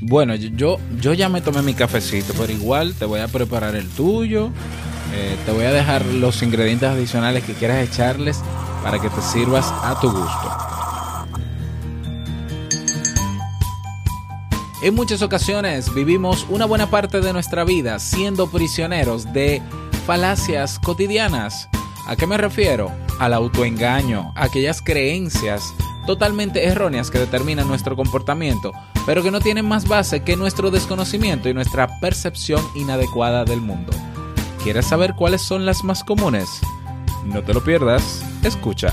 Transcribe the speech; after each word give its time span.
Bueno, 0.00 0.34
yo, 0.36 0.78
yo 1.00 1.12
ya 1.12 1.28
me 1.28 1.40
tomé 1.40 1.62
mi 1.62 1.74
cafecito, 1.74 2.32
pero 2.38 2.52
igual 2.52 2.94
te 2.94 3.04
voy 3.04 3.20
a 3.20 3.28
preparar 3.28 3.74
el 3.74 3.88
tuyo. 3.88 4.50
Eh, 5.14 5.36
te 5.44 5.52
voy 5.52 5.64
a 5.64 5.72
dejar 5.72 6.04
los 6.04 6.42
ingredientes 6.42 6.88
adicionales 6.88 7.44
que 7.44 7.54
quieras 7.54 7.88
echarles 7.88 8.40
para 8.82 9.00
que 9.00 9.08
te 9.08 9.20
sirvas 9.22 9.66
a 9.82 9.98
tu 10.00 10.10
gusto. 10.10 10.68
En 14.80 14.94
muchas 14.94 15.22
ocasiones 15.22 15.92
vivimos 15.92 16.46
una 16.48 16.64
buena 16.64 16.88
parte 16.88 17.20
de 17.20 17.32
nuestra 17.32 17.64
vida 17.64 17.98
siendo 17.98 18.48
prisioneros 18.48 19.32
de 19.32 19.60
falacias 20.06 20.78
cotidianas. 20.78 21.68
¿A 22.06 22.14
qué 22.14 22.28
me 22.28 22.36
refiero? 22.36 22.92
Al 23.18 23.34
autoengaño, 23.34 24.32
aquellas 24.36 24.80
creencias 24.80 25.74
totalmente 26.06 26.64
erróneas 26.64 27.10
que 27.10 27.18
determinan 27.18 27.66
nuestro 27.66 27.96
comportamiento, 27.96 28.72
pero 29.08 29.22
que 29.22 29.30
no 29.30 29.40
tienen 29.40 29.66
más 29.66 29.88
base 29.88 30.22
que 30.22 30.36
nuestro 30.36 30.70
desconocimiento 30.70 31.48
y 31.48 31.54
nuestra 31.54 31.98
percepción 31.98 32.62
inadecuada 32.74 33.46
del 33.46 33.62
mundo. 33.62 33.90
¿Quieres 34.62 34.84
saber 34.84 35.14
cuáles 35.14 35.40
son 35.40 35.64
las 35.64 35.82
más 35.82 36.04
comunes? 36.04 36.46
No 37.24 37.42
te 37.42 37.54
lo 37.54 37.64
pierdas, 37.64 38.22
escucha. 38.44 38.92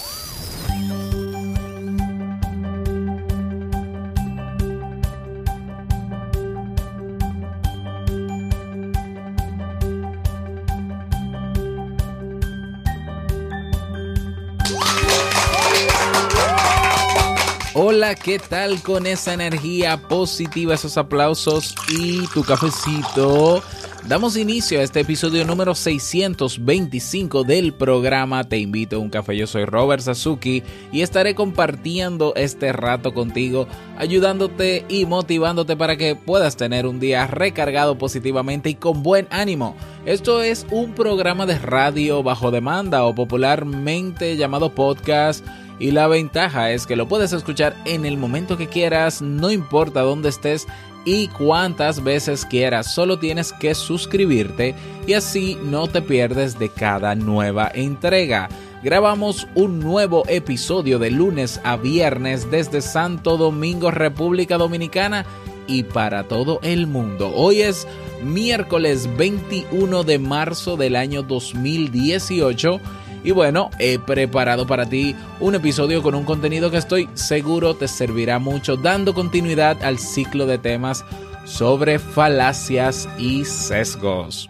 Hola, 17.73 18.15
¿qué 18.15 18.37
tal 18.37 18.83
con 18.83 19.07
esa 19.07 19.33
energía 19.33 19.95
positiva, 20.09 20.73
esos 20.73 20.97
aplausos 20.97 21.73
y 21.97 22.27
tu 22.33 22.43
cafecito? 22.43 23.63
Damos 24.05 24.35
inicio 24.35 24.81
a 24.81 24.83
este 24.83 24.99
episodio 24.99 25.45
número 25.45 25.73
625 25.73 27.45
del 27.45 27.71
programa 27.73 28.43
Te 28.43 28.57
invito 28.57 28.97
a 28.97 28.99
un 28.99 29.09
café. 29.09 29.37
Yo 29.37 29.47
soy 29.47 29.63
Robert 29.63 30.01
Sasuki 30.03 30.63
y 30.91 31.01
estaré 31.01 31.33
compartiendo 31.33 32.33
este 32.35 32.73
rato 32.73 33.13
contigo, 33.13 33.67
ayudándote 33.97 34.83
y 34.89 35.05
motivándote 35.05 35.77
para 35.77 35.95
que 35.95 36.17
puedas 36.17 36.57
tener 36.57 36.85
un 36.85 36.99
día 36.99 37.25
recargado 37.25 37.97
positivamente 37.97 38.69
y 38.69 38.75
con 38.75 39.01
buen 39.01 39.27
ánimo. 39.29 39.77
Esto 40.05 40.41
es 40.41 40.65
un 40.71 40.93
programa 40.93 41.45
de 41.45 41.57
radio 41.57 42.21
bajo 42.21 42.51
demanda 42.51 43.05
o 43.05 43.15
popularmente 43.15 44.35
llamado 44.35 44.75
podcast 44.75 45.45
y 45.81 45.89
la 45.89 46.07
ventaja 46.07 46.69
es 46.69 46.85
que 46.85 46.95
lo 46.95 47.07
puedes 47.07 47.33
escuchar 47.33 47.75
en 47.85 48.05
el 48.05 48.15
momento 48.15 48.55
que 48.55 48.67
quieras, 48.67 49.23
no 49.23 49.49
importa 49.49 50.01
dónde 50.01 50.29
estés 50.29 50.67
y 51.05 51.27
cuántas 51.29 52.03
veces 52.03 52.45
quieras, 52.45 52.93
solo 52.93 53.17
tienes 53.17 53.51
que 53.51 53.73
suscribirte 53.73 54.75
y 55.07 55.13
así 55.13 55.57
no 55.63 55.87
te 55.87 56.03
pierdes 56.03 56.59
de 56.59 56.69
cada 56.69 57.15
nueva 57.15 57.71
entrega. 57.73 58.47
Grabamos 58.83 59.47
un 59.55 59.79
nuevo 59.79 60.23
episodio 60.27 60.99
de 60.99 61.09
lunes 61.09 61.59
a 61.63 61.77
viernes 61.77 62.51
desde 62.51 62.81
Santo 62.81 63.37
Domingo, 63.37 63.89
República 63.89 64.59
Dominicana 64.59 65.25
y 65.65 65.81
para 65.81 66.27
todo 66.27 66.59
el 66.61 66.85
mundo. 66.85 67.31
Hoy 67.35 67.61
es 67.61 67.87
miércoles 68.23 69.09
21 69.17 70.03
de 70.03 70.19
marzo 70.19 70.77
del 70.77 70.95
año 70.95 71.23
2018 71.23 72.79
y 73.23 73.31
bueno, 73.31 73.69
he 73.79 73.99
preparado 73.99 74.65
para 74.65 74.87
ti 74.87 75.15
un 75.39 75.55
episodio 75.55 76.01
con 76.01 76.15
un 76.15 76.25
contenido 76.25 76.71
que 76.71 76.77
estoy 76.77 77.07
seguro 77.13 77.75
te 77.75 77.87
servirá 77.87 78.39
mucho, 78.39 78.77
dando 78.77 79.13
continuidad 79.13 79.83
al 79.83 79.99
ciclo 79.99 80.45
de 80.45 80.57
temas 80.57 81.05
sobre 81.45 81.99
falacias 81.99 83.07
y 83.17 83.45
sesgos. 83.45 84.49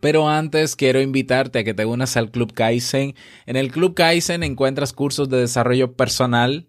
Pero 0.00 0.28
antes 0.28 0.76
quiero 0.76 1.00
invitarte 1.00 1.60
a 1.60 1.64
que 1.64 1.74
te 1.74 1.84
unas 1.84 2.16
al 2.16 2.30
Club 2.30 2.52
Kaizen. 2.52 3.14
En 3.46 3.56
el 3.56 3.70
Club 3.70 3.94
Kaizen 3.94 4.42
encuentras 4.42 4.92
cursos 4.92 5.28
de 5.28 5.38
desarrollo 5.38 5.94
personal 5.94 6.68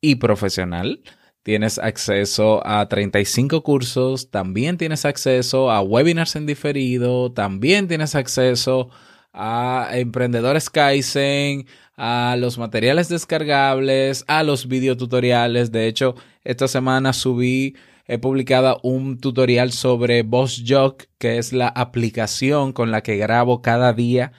y 0.00 0.16
profesional. 0.16 1.02
Tienes 1.42 1.78
acceso 1.78 2.66
a 2.66 2.88
35 2.88 3.62
cursos, 3.62 4.30
también 4.30 4.78
tienes 4.78 5.04
acceso 5.04 5.70
a 5.70 5.80
webinars 5.80 6.34
en 6.34 6.46
diferido, 6.46 7.30
también 7.30 7.86
tienes 7.88 8.16
acceso 8.16 8.90
a 8.90 8.96
emprendedores 9.92 10.70
Kaizen, 10.70 11.66
a 11.96 12.36
los 12.38 12.58
materiales 12.58 13.08
descargables, 13.08 14.24
a 14.26 14.42
los 14.42 14.68
videotutoriales. 14.68 15.72
De 15.72 15.86
hecho, 15.86 16.14
esta 16.44 16.68
semana 16.68 17.12
subí, 17.12 17.76
he 18.06 18.18
publicado 18.18 18.80
un 18.82 19.18
tutorial 19.18 19.72
sobre 19.72 20.22
BossJock, 20.22 21.04
que 21.18 21.38
es 21.38 21.52
la 21.52 21.68
aplicación 21.68 22.72
con 22.72 22.90
la 22.90 23.02
que 23.02 23.16
grabo 23.16 23.62
cada 23.62 23.92
día 23.92 24.32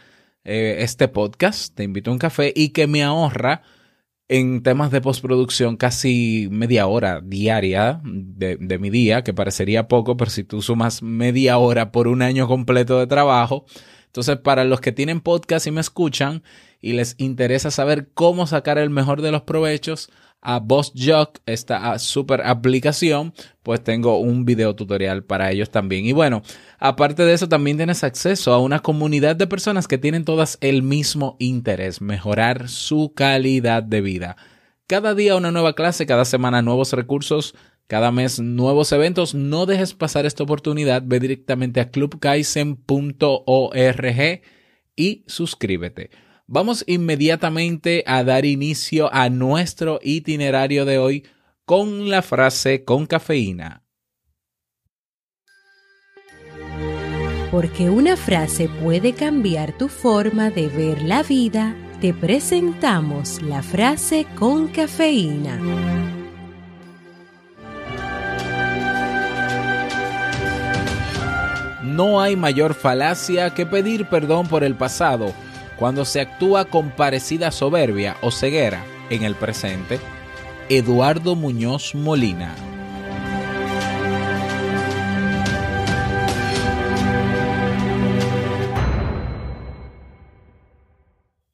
eh, 0.44 0.78
este 0.80 1.07
podcast. 1.07 1.75
Te 1.75 1.84
invito 1.84 2.12
a 2.12 2.13
un 2.13 2.19
café 2.19 2.53
y 2.56 2.69
que 2.69 2.88
me 2.88 3.03
ahorra 3.03 3.63
en 4.30 4.62
temas 4.62 4.91
de 4.91 5.02
postproducción 5.02 5.78
casi 5.78 6.50
media 6.52 6.88
hora 6.88 7.22
diaria 7.22 8.02
de, 8.03 8.57
de, 8.57 8.78
mi 8.78 8.90
día, 8.90 9.24
que 9.24 9.34
parecería 9.34 9.88
poco, 9.88 10.18
pero 10.18 10.30
si 10.31 10.44
tú 10.44 10.62
sumas 10.62 11.02
media 11.02 11.57
hora 11.57 11.91
por 11.91 12.07
un 12.07 12.22
año 12.22 12.47
completo 12.47 13.00
de 13.00 13.07
trabajo, 13.07 13.66
entonces, 14.17 14.38
para 14.38 14.63
los 14.63 14.81
que 14.81 14.91
tienen 14.91 15.22
podcast 15.22 15.67
y 15.67 15.72
me 15.72 15.79
escuchan 15.79 16.41
y 16.81 16.94
les 16.94 17.13
interesa 17.19 17.69
saber 17.69 18.09
cómo 18.16 18.47
sacar 18.47 18.79
el 18.79 18.89
mejor 18.89 19.22
de 19.22 19.31
los 19.31 19.44
provechos 19.44 20.09
a 20.41 20.57
BossJock, 20.57 21.38
esta 21.45 22.00
super 22.00 22.41
aplicación, 22.41 23.31
pues 23.61 23.83
tengo 23.83 24.17
un 24.17 24.44
video 24.44 24.75
tutorial 24.75 25.23
para 25.23 25.51
ellos 25.51 25.69
también. 25.69 26.06
Y 26.06 26.13
bueno, 26.13 26.41
aparte 26.79 27.25
de 27.25 27.33
eso, 27.33 27.47
también 27.47 27.77
tienes 27.77 28.03
acceso 28.03 28.53
a 28.53 28.59
una 28.59 28.79
comunidad 28.79 29.35
de 29.35 29.45
personas 29.45 29.88
que 29.88 30.00
tienen 30.00 30.25
todas 30.25 30.57
el 30.61 30.81
mismo 30.81 31.35
interés, 31.38 32.01
mejorar 32.01 32.69
su 32.69 33.13
calidad 33.13 33.83
de 33.83 34.01
vida. 34.01 34.35
Cada 34.88 35.13
día 35.13 35.35
una 35.35 35.51
nueva 35.51 35.73
clase, 35.73 36.07
cada 36.07 36.25
semana 36.25 36.63
nuevos 36.63 36.91
recursos 36.94 37.53
cada 37.88 38.12
mes 38.12 38.40
nuevos 38.40 38.92
eventos. 38.92 39.34
No 39.34 39.66
dejes 39.66 39.94
pasar 39.94 40.25
esta 40.25 40.44
oportunidad. 40.44 41.03
Ve 41.06 41.20
directamente 41.20 41.80
a 41.80 41.90
clubkaisen.org 41.90 44.42
y 44.96 45.24
suscríbete. 45.28 46.09
Vamos 46.46 46.84
inmediatamente 46.88 48.03
a 48.06 48.24
dar 48.24 48.46
inicio 48.46 49.14
a 49.14 49.30
nuestro 49.30 50.00
itinerario 50.02 50.86
de 50.86 50.98
hoy 50.98 51.25
con 51.66 52.09
la 52.09 52.22
frase 52.22 52.86
con 52.86 53.06
cafeína. 53.06 53.84
Porque 57.51 57.90
una 57.90 58.18
frase 58.18 58.69
puede 58.81 59.13
cambiar 59.13 59.78
tu 59.78 59.88
forma 59.88 60.50
de 60.50 60.68
ver 60.68 61.01
la 61.01 61.24
vida, 61.24 61.75
te 62.01 62.13
presentamos 62.13 63.42
la 63.42 63.63
frase 63.63 64.28
con 64.38 64.68
cafeína. 64.68 66.17
No 71.97 72.21
hay 72.21 72.35
mayor 72.35 72.75
falacia 72.75 73.55
que 73.55 73.65
pedir 73.65 74.05
perdón 74.05 74.47
por 74.47 74.63
el 74.63 74.75
pasado 74.75 75.33
cuando 75.77 76.05
se 76.05 76.21
actúa 76.21 76.65
con 76.65 76.91
parecida 76.91 77.49
soberbia 77.49 78.17
o 78.21 78.29
ceguera 78.29 78.85
en 79.09 79.23
el 79.23 79.33
presente. 79.33 79.99
Eduardo 80.69 81.35
Muñoz 81.35 81.95
Molina. 81.95 82.53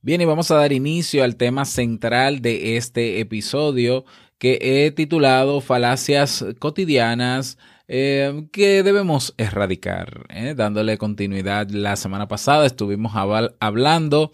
Bien, 0.02 0.20
y 0.20 0.26
vamos 0.26 0.52
a 0.52 0.56
dar 0.56 0.74
inicio 0.74 1.24
al 1.24 1.38
tema 1.38 1.64
central 1.64 2.42
de 2.42 2.76
este 2.76 3.22
episodio, 3.22 4.04
que 4.40 4.60
he 4.62 4.92
titulado 4.92 5.62
Falacias 5.62 6.44
cotidianas 6.60 7.58
eh, 7.88 8.48
que 8.52 8.84
debemos 8.84 9.34
erradicar. 9.38 10.26
¿eh? 10.30 10.54
Dándole 10.56 10.98
continuidad, 10.98 11.70
la 11.70 11.96
semana 11.96 12.28
pasada 12.28 12.66
estuvimos 12.66 13.14
hablando 13.60 14.32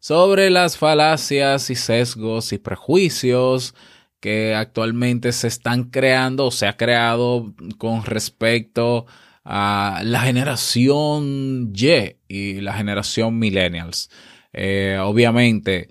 sobre 0.00 0.50
las 0.50 0.78
falacias 0.78 1.70
y 1.70 1.74
sesgos 1.74 2.52
y 2.52 2.58
prejuicios 2.58 3.74
que 4.20 4.54
actualmente 4.54 5.32
se 5.32 5.48
están 5.48 5.84
creando 5.84 6.46
o 6.46 6.50
se 6.50 6.66
ha 6.66 6.76
creado 6.76 7.54
con 7.78 8.04
respecto 8.04 9.06
a 9.44 10.00
la 10.04 10.20
generación 10.22 11.72
Y 11.74 12.16
y 12.28 12.60
la 12.60 12.74
generación 12.74 13.38
millennials. 13.38 14.10
Eh, 14.52 14.98
obviamente, 15.00 15.90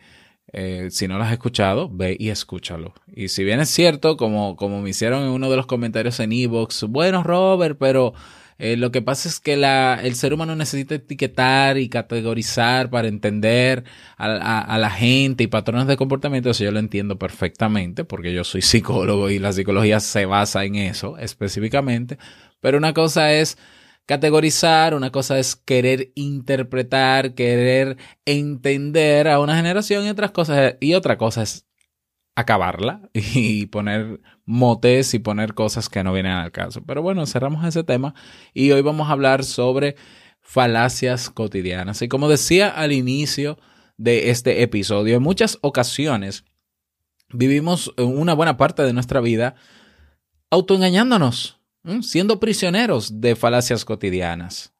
eh, 0.57 0.87
si 0.89 1.09
no 1.09 1.17
lo 1.17 1.25
has 1.25 1.33
escuchado, 1.33 1.89
ve 1.91 2.15
y 2.17 2.29
escúchalo. 2.29 2.93
Y 3.13 3.27
si 3.27 3.43
bien 3.43 3.59
es 3.59 3.69
cierto, 3.69 4.15
como, 4.15 4.55
como 4.55 4.81
me 4.81 4.91
hicieron 4.91 5.23
en 5.23 5.29
uno 5.29 5.49
de 5.49 5.57
los 5.57 5.65
comentarios 5.65 6.21
en 6.21 6.31
Evox, 6.31 6.83
bueno, 6.83 7.23
Robert, 7.23 7.77
pero 7.77 8.13
eh, 8.57 8.77
lo 8.77 8.89
que 8.89 9.01
pasa 9.01 9.27
es 9.27 9.41
que 9.41 9.57
la, 9.57 9.99
el 10.01 10.15
ser 10.15 10.33
humano 10.33 10.55
necesita 10.55 10.95
etiquetar 10.95 11.77
y 11.77 11.89
categorizar 11.89 12.89
para 12.89 13.09
entender 13.09 13.83
a, 14.17 14.77
la 14.77 14.89
gente 14.89 15.43
y 15.43 15.47
patrones 15.47 15.87
de 15.87 15.97
comportamiento. 15.97 16.49
Eso 16.49 16.63
yo 16.63 16.71
lo 16.71 16.79
entiendo 16.79 17.19
perfectamente 17.19 18.05
porque 18.05 18.33
yo 18.33 18.45
soy 18.45 18.61
psicólogo 18.61 19.29
y 19.29 19.39
la 19.39 19.51
psicología 19.51 19.99
se 19.99 20.25
basa 20.25 20.63
en 20.63 20.75
eso 20.75 21.17
específicamente. 21.17 22.17
Pero 22.61 22.77
una 22.77 22.93
cosa 22.93 23.33
es 23.33 23.57
categorizar, 24.05 24.93
una 24.93 25.11
cosa 25.11 25.39
es 25.39 25.55
querer 25.55 26.11
interpretar, 26.15 27.33
querer 27.33 27.97
entender 28.25 29.27
a 29.27 29.39
una 29.39 29.55
generación 29.55 30.05
y 30.05 30.09
otras 30.09 30.31
cosas 30.31 30.75
y 30.79 30.93
otra 30.93 31.17
cosa 31.17 31.43
es 31.43 31.65
acabarla 32.35 33.09
y 33.13 33.65
poner 33.67 34.19
motes 34.45 35.13
y 35.13 35.19
poner 35.19 35.53
cosas 35.53 35.89
que 35.89 36.03
no 36.03 36.13
vienen 36.13 36.33
al 36.33 36.51
caso. 36.51 36.83
Pero 36.85 37.01
bueno, 37.01 37.25
cerramos 37.25 37.65
ese 37.65 37.83
tema 37.83 38.13
y 38.53 38.71
hoy 38.71 38.81
vamos 38.81 39.09
a 39.09 39.13
hablar 39.13 39.43
sobre 39.43 39.95
falacias 40.41 41.29
cotidianas. 41.29 42.01
Y 42.01 42.07
como 42.07 42.29
decía 42.29 42.69
al 42.69 42.91
inicio 42.91 43.57
de 43.97 44.29
este 44.29 44.61
episodio, 44.61 45.15
en 45.15 45.23
muchas 45.23 45.57
ocasiones 45.61 46.43
vivimos 47.29 47.91
una 47.97 48.33
buena 48.33 48.57
parte 48.57 48.83
de 48.83 48.93
nuestra 48.93 49.21
vida 49.21 49.55
autoengañándonos, 50.51 51.59
siendo 52.01 52.39
prisioneros 52.39 53.21
de 53.21 53.35
falacias 53.35 53.85
cotidianas. 53.85 54.73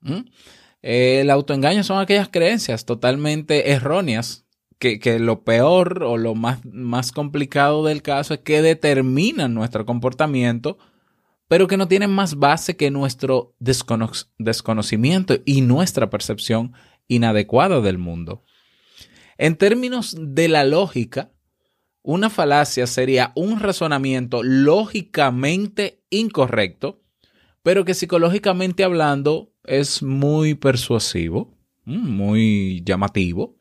El 0.82 1.30
autoengaño 1.30 1.84
son 1.84 2.00
aquellas 2.00 2.30
creencias 2.30 2.86
totalmente 2.86 3.72
erróneas 3.72 4.46
que, 4.80 5.20
lo 5.20 5.44
peor 5.44 6.04
o 6.04 6.18
lo 6.18 6.36
más, 6.36 6.60
más 6.66 7.12
complicado 7.12 7.84
del 7.86 8.02
caso 8.02 8.34
es 8.36 8.42
que 8.42 8.62
determinan 8.62 9.54
nuestro 9.54 9.86
comportamiento, 9.86 10.78
pero 11.48 11.68
que 11.68 11.78
no 11.78 11.88
tienen 11.88 12.12
más 12.12 12.36
base 12.36 12.76
que 12.76 12.92
nuestro 12.92 13.56
desconocimiento 13.60 15.38
y 15.46 15.62
nuestra 15.62 16.10
percepción 16.10 16.74
inadecuada 17.08 17.82
del 17.82 17.98
mundo. 17.98 18.44
En 19.38 19.56
términos 19.56 20.16
de 20.18 20.48
la 20.48 20.64
lógica, 20.64 21.32
una 22.06 22.30
falacia 22.30 22.86
sería 22.86 23.32
un 23.36 23.60
razonamiento 23.60 24.44
lógicamente 24.44 26.04
incorrecto, 26.12 27.02
pero 27.64 27.84
que 27.84 27.96
psicológicamente 27.96 28.84
hablando 28.84 29.52
es 29.64 30.04
muy 30.04 30.54
persuasivo, 30.54 31.58
mm, 31.86 32.10
muy 32.10 32.84
llamativo, 32.86 33.58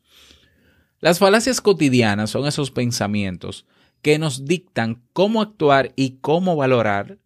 las 1.00 1.19
falacias 1.19 1.61
cotidianas 1.61 2.31
son 2.31 2.46
esos 2.46 2.70
pensamientos 2.70 3.67
que 4.02 4.19
nos 4.19 4.44
dictan 4.44 5.02
cómo 5.14 5.41
actuar 5.41 5.93
y 5.96 6.19
cómo 6.20 6.56
valorar 6.56 7.19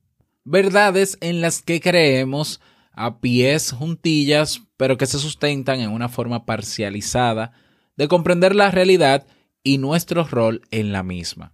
verdades 0.44 1.18
en 1.20 1.40
las 1.40 1.62
que 1.62 1.80
creemos 1.80 2.60
a 2.92 3.20
pies 3.20 3.72
juntillas, 3.72 4.62
pero 4.76 4.96
que 4.96 5.06
se 5.06 5.18
sustentan 5.18 5.80
en 5.80 5.90
una 5.90 6.08
forma 6.08 6.46
parcializada 6.46 7.52
de 7.96 8.08
comprender 8.08 8.54
la 8.54 8.70
realidad 8.70 9.26
y 9.68 9.76
nuestro 9.76 10.24
rol 10.24 10.62
en 10.70 10.92
la 10.92 11.02
misma. 11.02 11.52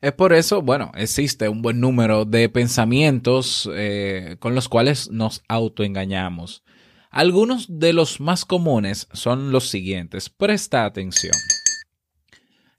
Es 0.00 0.12
por 0.14 0.32
eso, 0.32 0.62
bueno, 0.62 0.90
existe 0.96 1.48
un 1.48 1.62
buen 1.62 1.78
número 1.78 2.24
de 2.24 2.48
pensamientos 2.48 3.70
eh, 3.72 4.34
con 4.40 4.56
los 4.56 4.68
cuales 4.68 5.08
nos 5.12 5.44
autoengañamos. 5.46 6.64
Algunos 7.08 7.66
de 7.78 7.92
los 7.92 8.18
más 8.18 8.44
comunes 8.44 9.06
son 9.12 9.52
los 9.52 9.68
siguientes. 9.68 10.28
Presta 10.28 10.84
atención. 10.84 11.34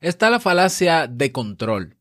Está 0.01 0.30
la 0.30 0.42
falacia 0.42 1.07
de 1.07 1.31
control. 1.31 1.95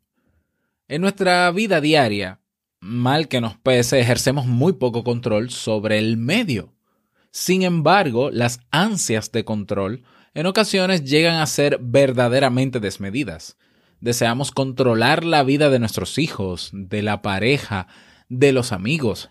En 0.89 1.03
nuestra 1.03 1.49
vida 1.53 1.81
diaria, 1.81 2.41
mal 2.81 3.29
que 3.29 3.41
nos 3.41 3.57
pese, 3.59 4.01
ejercemos 4.01 4.47
muy 4.47 4.73
poco 4.73 5.05
control 5.05 5.51
sobre 5.51 5.99
el 5.99 6.17
medio. 6.17 6.75
Sin 7.31 7.63
embargo, 7.63 8.33
las 8.33 8.59
ansias 8.73 9.31
de 9.31 9.45
control 9.45 10.03
en 10.37 10.47
ocasiones 10.47 11.03
llegan 11.03 11.37
a 11.37 11.47
ser 11.47 11.79
verdaderamente 11.81 12.79
desmedidas. 12.79 13.57
Deseamos 14.01 14.53
controlar 14.53 15.25
la 15.25 15.43
vida 15.43 15.71
de 15.71 15.79
nuestros 15.79 16.19
hijos, 16.19 16.71
de 16.73 17.03
la 17.03 17.23
pareja, 17.23 17.89
de 18.29 18.53
los 18.53 18.73
amigos, 18.73 19.31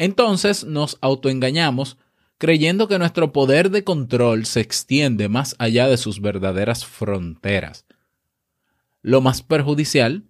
entonces 0.00 0.64
nos 0.64 0.96
autoengañamos 1.02 1.98
creyendo 2.38 2.88
que 2.88 2.98
nuestro 2.98 3.32
poder 3.32 3.70
de 3.70 3.84
control 3.84 4.46
se 4.46 4.60
extiende 4.60 5.28
más 5.28 5.54
allá 5.58 5.88
de 5.88 5.98
sus 5.98 6.22
verdaderas 6.22 6.86
fronteras. 6.86 7.84
Lo 9.02 9.20
más 9.20 9.42
perjudicial 9.42 10.24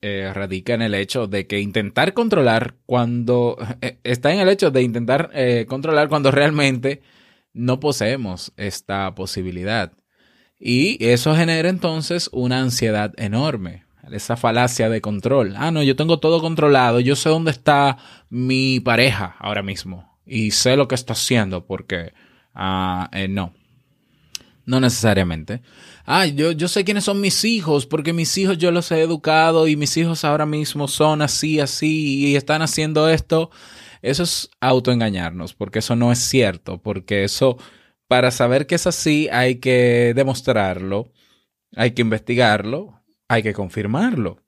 eh, 0.00 0.30
radica 0.32 0.72
en 0.72 0.80
el 0.80 0.94
hecho 0.94 1.26
de 1.26 1.46
que 1.46 1.60
intentar 1.60 2.14
controlar 2.14 2.76
cuando 2.86 3.58
eh, 3.82 3.98
está 4.04 4.32
en 4.32 4.40
el 4.40 4.48
hecho 4.48 4.70
de 4.70 4.80
intentar 4.80 5.28
eh, 5.34 5.66
controlar 5.68 6.08
cuando 6.08 6.30
realmente 6.30 7.02
no 7.52 7.80
poseemos 7.80 8.52
esta 8.56 9.14
posibilidad. 9.14 9.92
Y 10.58 11.04
eso 11.04 11.34
genera 11.34 11.68
entonces 11.68 12.30
una 12.32 12.60
ansiedad 12.60 13.12
enorme 13.16 13.84
esa 14.10 14.36
falacia 14.36 14.88
de 14.88 15.00
control. 15.00 15.54
Ah, 15.56 15.70
no, 15.70 15.82
yo 15.82 15.96
tengo 15.96 16.18
todo 16.18 16.40
controlado, 16.40 17.00
yo 17.00 17.16
sé 17.16 17.28
dónde 17.28 17.50
está 17.50 17.98
mi 18.30 18.80
pareja 18.80 19.36
ahora 19.38 19.62
mismo 19.62 20.18
y 20.26 20.50
sé 20.50 20.76
lo 20.76 20.88
que 20.88 20.94
está 20.94 21.12
haciendo 21.12 21.66
porque 21.66 22.12
ah, 22.54 23.08
eh, 23.12 23.28
no, 23.28 23.54
no 24.64 24.80
necesariamente. 24.80 25.62
Ah, 26.04 26.26
yo, 26.26 26.52
yo 26.52 26.68
sé 26.68 26.84
quiénes 26.84 27.04
son 27.04 27.20
mis 27.20 27.44
hijos 27.44 27.86
porque 27.86 28.12
mis 28.12 28.36
hijos 28.38 28.58
yo 28.58 28.70
los 28.70 28.90
he 28.90 29.00
educado 29.00 29.68
y 29.68 29.76
mis 29.76 29.96
hijos 29.96 30.24
ahora 30.24 30.46
mismo 30.46 30.88
son 30.88 31.22
así, 31.22 31.60
así 31.60 32.26
y 32.26 32.36
están 32.36 32.62
haciendo 32.62 33.08
esto. 33.08 33.50
Eso 34.02 34.24
es 34.24 34.50
autoengañarnos 34.60 35.54
porque 35.54 35.78
eso 35.78 35.96
no 35.96 36.12
es 36.12 36.18
cierto, 36.18 36.82
porque 36.82 37.24
eso, 37.24 37.56
para 38.08 38.30
saber 38.30 38.66
que 38.66 38.74
es 38.74 38.86
así 38.86 39.28
hay 39.30 39.56
que 39.56 40.12
demostrarlo, 40.14 41.12
hay 41.74 41.92
que 41.92 42.02
investigarlo, 42.02 43.00
hay 43.28 43.42
que 43.42 43.54
confirmarlo 43.54 44.42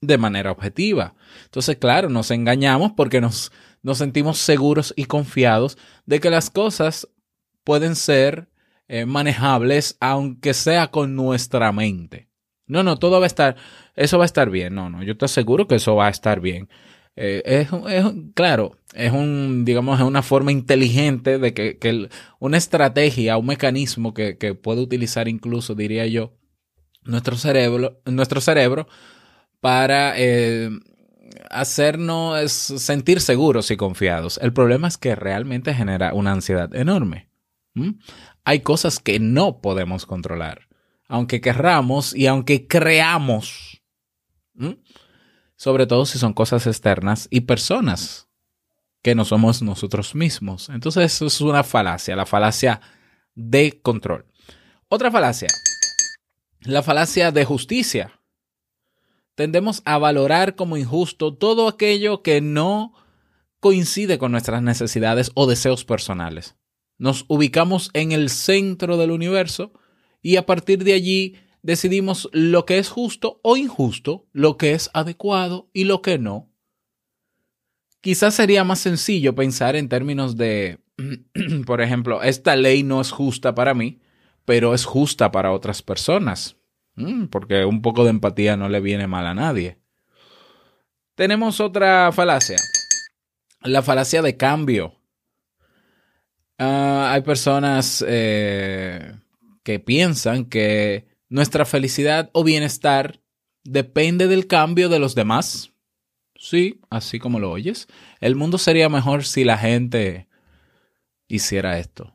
de 0.00 0.18
manera 0.18 0.52
objetiva. 0.52 1.14
Entonces, 1.44 1.76
claro, 1.76 2.10
nos 2.10 2.30
engañamos 2.30 2.92
porque 2.92 3.20
nos, 3.20 3.52
nos 3.82 3.98
sentimos 3.98 4.38
seguros 4.38 4.92
y 4.96 5.06
confiados 5.06 5.78
de 6.04 6.20
que 6.20 6.30
las 6.30 6.50
cosas 6.50 7.08
pueden 7.64 7.96
ser 7.96 8.48
eh, 8.86 9.06
manejables 9.06 9.96
aunque 10.00 10.52
sea 10.52 10.90
con 10.90 11.16
nuestra 11.16 11.72
mente. 11.72 12.28
No, 12.66 12.82
no, 12.82 12.98
todo 12.98 13.18
va 13.18 13.24
a 13.24 13.26
estar, 13.26 13.56
eso 13.94 14.18
va 14.18 14.24
a 14.24 14.26
estar 14.26 14.50
bien. 14.50 14.74
No, 14.74 14.90
no, 14.90 15.02
yo 15.02 15.16
te 15.16 15.24
aseguro 15.24 15.66
que 15.66 15.76
eso 15.76 15.96
va 15.96 16.06
a 16.06 16.10
estar 16.10 16.40
bien. 16.40 16.68
Eh, 17.16 17.42
es, 17.44 17.68
es, 17.90 18.04
claro, 18.34 18.76
es 18.94 19.12
un, 19.12 19.64
digamos, 19.64 20.00
es 20.00 20.06
una 20.06 20.22
forma 20.22 20.50
inteligente 20.52 21.38
de 21.38 21.54
que, 21.54 21.78
que 21.78 22.08
una 22.40 22.56
estrategia, 22.56 23.36
un 23.36 23.46
mecanismo 23.46 24.14
que, 24.14 24.36
que 24.36 24.54
puede 24.54 24.80
utilizar 24.80 25.28
incluso, 25.28 25.74
diría 25.74 26.06
yo, 26.06 26.32
nuestro 27.04 27.36
cerebro, 27.36 28.00
nuestro 28.06 28.40
cerebro 28.40 28.88
para 29.60 30.14
eh, 30.16 30.70
hacernos 31.50 32.50
sentir 32.50 33.20
seguros 33.20 33.70
y 33.70 33.76
confiados. 33.76 34.38
El 34.42 34.52
problema 34.52 34.88
es 34.88 34.98
que 34.98 35.14
realmente 35.14 35.74
genera 35.74 36.14
una 36.14 36.32
ansiedad 36.32 36.74
enorme. 36.74 37.28
Hay 38.44 38.60
cosas 38.60 39.00
que 39.00 39.18
no 39.18 39.60
podemos 39.60 40.06
controlar, 40.06 40.68
aunque 41.08 41.40
querramos 41.40 42.14
y 42.14 42.26
aunque 42.26 42.66
creamos. 42.66 43.82
Sobre 45.56 45.86
todo 45.86 46.06
si 46.06 46.18
son 46.18 46.32
cosas 46.32 46.66
externas 46.66 47.28
y 47.30 47.42
personas 47.42 48.28
que 49.02 49.14
no 49.14 49.24
somos 49.24 49.62
nosotros 49.62 50.14
mismos. 50.14 50.68
Entonces 50.68 51.12
eso 51.12 51.26
es 51.26 51.40
una 51.40 51.62
falacia, 51.62 52.16
la 52.16 52.26
falacia 52.26 52.80
de 53.34 53.80
control. 53.82 54.26
Otra 54.88 55.10
falacia 55.10 55.48
la 56.64 56.82
falacia 56.82 57.30
de 57.30 57.44
justicia. 57.44 58.20
Tendemos 59.34 59.82
a 59.84 59.98
valorar 59.98 60.54
como 60.54 60.76
injusto 60.76 61.34
todo 61.34 61.68
aquello 61.68 62.22
que 62.22 62.40
no 62.40 62.94
coincide 63.60 64.18
con 64.18 64.32
nuestras 64.32 64.62
necesidades 64.62 65.30
o 65.34 65.46
deseos 65.46 65.84
personales. 65.84 66.56
Nos 66.96 67.24
ubicamos 67.28 67.90
en 67.92 68.12
el 68.12 68.30
centro 68.30 68.96
del 68.96 69.10
universo 69.10 69.72
y 70.22 70.36
a 70.36 70.46
partir 70.46 70.84
de 70.84 70.94
allí 70.94 71.36
decidimos 71.64 72.28
lo 72.32 72.66
que 72.66 72.78
es 72.78 72.90
justo 72.90 73.40
o 73.42 73.56
injusto, 73.56 74.28
lo 74.32 74.58
que 74.58 74.74
es 74.74 74.90
adecuado 74.92 75.70
y 75.72 75.84
lo 75.84 76.02
que 76.02 76.18
no. 76.18 76.52
Quizás 78.02 78.34
sería 78.34 78.64
más 78.64 78.80
sencillo 78.80 79.34
pensar 79.34 79.74
en 79.74 79.88
términos 79.88 80.36
de, 80.36 80.80
por 81.66 81.80
ejemplo, 81.80 82.22
esta 82.22 82.54
ley 82.54 82.82
no 82.82 83.00
es 83.00 83.10
justa 83.10 83.54
para 83.54 83.72
mí, 83.72 84.02
pero 84.44 84.74
es 84.74 84.84
justa 84.84 85.32
para 85.32 85.52
otras 85.52 85.80
personas, 85.80 86.58
porque 87.30 87.64
un 87.64 87.80
poco 87.80 88.04
de 88.04 88.10
empatía 88.10 88.58
no 88.58 88.68
le 88.68 88.80
viene 88.80 89.06
mal 89.06 89.26
a 89.26 89.32
nadie. 89.32 89.78
Tenemos 91.14 91.60
otra 91.60 92.12
falacia, 92.12 92.58
la 93.62 93.80
falacia 93.80 94.20
de 94.20 94.36
cambio. 94.36 95.00
Ah, 96.58 97.10
hay 97.14 97.22
personas 97.22 98.04
eh, 98.06 99.14
que 99.62 99.80
piensan 99.80 100.44
que 100.44 101.13
nuestra 101.34 101.64
felicidad 101.64 102.30
o 102.32 102.44
bienestar 102.44 103.20
depende 103.64 104.28
del 104.28 104.46
cambio 104.46 104.88
de 104.88 105.00
los 105.00 105.16
demás. 105.16 105.72
Sí, 106.36 106.80
así 106.90 107.18
como 107.18 107.40
lo 107.40 107.50
oyes. 107.50 107.88
El 108.20 108.36
mundo 108.36 108.56
sería 108.56 108.88
mejor 108.88 109.24
si 109.24 109.42
la 109.42 109.58
gente 109.58 110.28
hiciera 111.26 111.80
esto. 111.80 112.12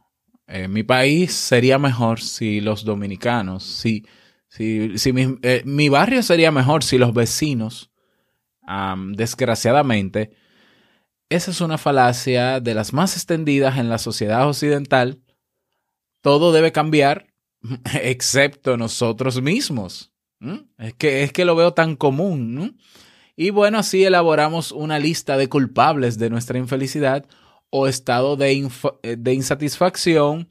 Eh, 0.47 0.69
mi 0.69 0.83
país 0.83 1.33
sería 1.33 1.77
mejor 1.77 2.21
si 2.21 2.61
los 2.61 2.85
dominicanos, 2.85 3.65
si, 3.65 4.05
si, 4.47 4.97
si 4.97 5.11
mi, 5.11 5.37
eh, 5.41 5.63
mi, 5.65 5.89
barrio 5.89 6.23
sería 6.23 6.51
mejor 6.51 6.81
si 6.85 6.97
los 6.97 7.13
vecinos, 7.13 7.91
desgraciadamente, 9.15 10.31
esa 11.27 11.51
es 11.51 11.59
una 11.59 11.77
falacia 11.77 12.61
de 12.61 12.73
las 12.73 12.93
más 12.93 13.17
extendidas 13.17 13.79
en 13.79 13.89
la 13.89 13.97
sociedad 13.97 14.47
occidental. 14.47 15.21
Todo 16.21 16.53
debe 16.53 16.71
cambiar 16.71 17.28
excepto 18.01 18.77
nosotros 18.77 19.41
mismos. 19.41 20.11
Es 20.77 20.93
que, 20.93 21.23
es 21.23 21.33
que 21.33 21.45
lo 21.45 21.55
veo 21.55 21.73
tan 21.73 21.95
común. 21.95 22.77
Y 23.35 23.49
bueno, 23.51 23.79
así 23.79 24.03
elaboramos 24.03 24.71
una 24.71 24.99
lista 24.99 25.37
de 25.37 25.49
culpables 25.49 26.17
de 26.17 26.29
nuestra 26.29 26.57
infelicidad 26.57 27.25
o 27.69 27.87
estado 27.87 28.35
de, 28.35 28.69
eh, 29.03 29.15
de 29.17 29.33
insatisfacción, 29.33 30.49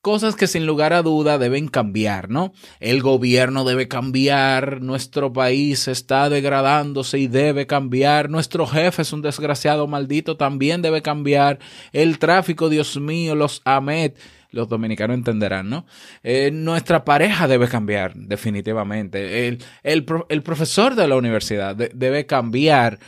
cosas 0.00 0.36
que 0.36 0.46
sin 0.46 0.66
lugar 0.66 0.92
a 0.92 1.02
duda 1.02 1.38
deben 1.38 1.68
cambiar, 1.68 2.30
¿no? 2.30 2.52
El 2.80 3.02
gobierno 3.02 3.64
debe 3.64 3.88
cambiar, 3.88 4.80
nuestro 4.80 5.32
país 5.32 5.88
está 5.88 6.28
degradándose 6.28 7.18
y 7.18 7.26
debe 7.26 7.66
cambiar, 7.66 8.30
nuestro 8.30 8.66
jefe 8.66 9.02
es 9.02 9.12
un 9.12 9.22
desgraciado 9.22 9.86
maldito, 9.86 10.36
también 10.36 10.82
debe 10.82 11.02
cambiar, 11.02 11.58
el 11.92 12.18
tráfico, 12.18 12.68
Dios 12.68 12.96
mío, 12.98 13.34
los 13.34 13.60
AMET, 13.64 14.16
los 14.50 14.68
dominicanos 14.68 15.14
entenderán, 15.14 15.68
¿no? 15.68 15.84
Eh, 16.22 16.50
nuestra 16.50 17.04
pareja 17.04 17.46
debe 17.46 17.68
cambiar, 17.68 18.14
definitivamente. 18.14 19.46
El, 19.46 19.58
el, 19.82 20.06
el 20.30 20.42
profesor 20.42 20.94
de 20.94 21.06
la 21.06 21.16
universidad 21.16 21.76
debe 21.76 22.24
cambiar. 22.24 22.98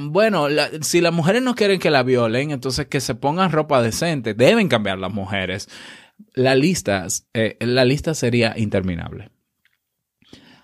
Bueno, 0.00 0.46
si 0.80 1.02
las 1.02 1.12
mujeres 1.12 1.42
no 1.42 1.54
quieren 1.54 1.80
que 1.80 1.90
la 1.90 2.02
violen, 2.02 2.50
entonces 2.50 2.86
que 2.86 3.00
se 3.00 3.14
pongan 3.14 3.52
ropa 3.52 3.82
decente. 3.82 4.32
Deben 4.32 4.68
cambiar 4.68 4.98
las 4.98 5.12
mujeres. 5.12 5.68
La 6.34 6.54
lista, 6.54 7.06
eh, 7.34 7.56
la 7.60 7.84
lista 7.84 8.14
sería 8.14 8.54
interminable. 8.56 9.30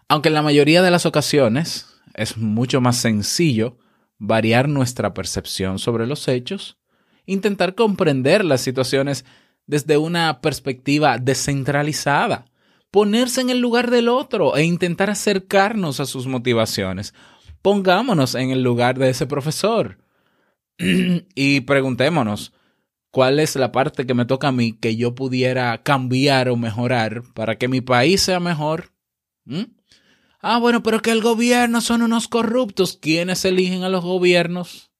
Aunque 0.09 0.29
en 0.29 0.35
la 0.35 0.43
mayoría 0.43 0.83
de 0.83 0.91
las 0.91 1.07
ocasiones 1.07 1.87
es 2.15 2.37
mucho 2.37 2.81
más 2.81 2.97
sencillo 2.97 3.79
variar 4.19 4.69
nuestra 4.69 5.13
percepción 5.15 5.79
sobre 5.79 6.07
los 6.07 6.29
hechos, 6.29 6.79
intentar 7.27 7.75
comprender 7.75 8.45
las 8.45 8.61
situaciones 8.61 9.25
desde 9.67 9.99
una 9.99 10.41
perspectiva 10.41 11.19
descentralizada, 11.19 12.47
ponerse 12.91 13.41
en 13.41 13.51
el 13.51 13.59
lugar 13.59 13.91
del 13.91 14.09
otro 14.09 14.57
e 14.57 14.65
intentar 14.65 15.11
acercarnos 15.11 16.01
a 16.01 16.07
sus 16.07 16.27
motivaciones. 16.27 17.15
Pongámonos 17.61 18.35
en 18.35 18.51
el 18.51 18.63
lugar 18.63 18.99
de 18.99 19.11
ese 19.11 19.27
profesor 19.27 19.99
y 20.79 21.61
preguntémonos, 21.63 22.53
¿cuál 23.17 23.41
es 23.41 23.57
la 23.57 23.73
parte 23.73 24.07
que 24.07 24.13
me 24.13 24.27
toca 24.27 24.49
a 24.49 24.53
mí 24.53 24.75
que 24.75 24.95
yo 24.95 25.15
pudiera 25.15 25.83
cambiar 25.83 26.51
o 26.51 26.57
mejorar 26.57 27.23
para 27.33 27.57
que 27.57 27.67
mi 27.67 27.81
país 27.81 28.21
sea 28.21 28.41
mejor? 28.41 28.93
¿Mm? 29.47 29.63
Ah, 30.43 30.59
bueno, 30.59 30.83
pero 30.83 31.01
que 31.01 31.13
el 31.13 31.23
gobierno 31.23 31.81
son 31.81 32.03
unos 32.03 32.29
corruptos. 32.29 32.99
¿Quiénes 33.01 33.47
eligen 33.47 33.85
a 33.85 33.89
los 33.89 34.05
gobiernos? 34.05 34.91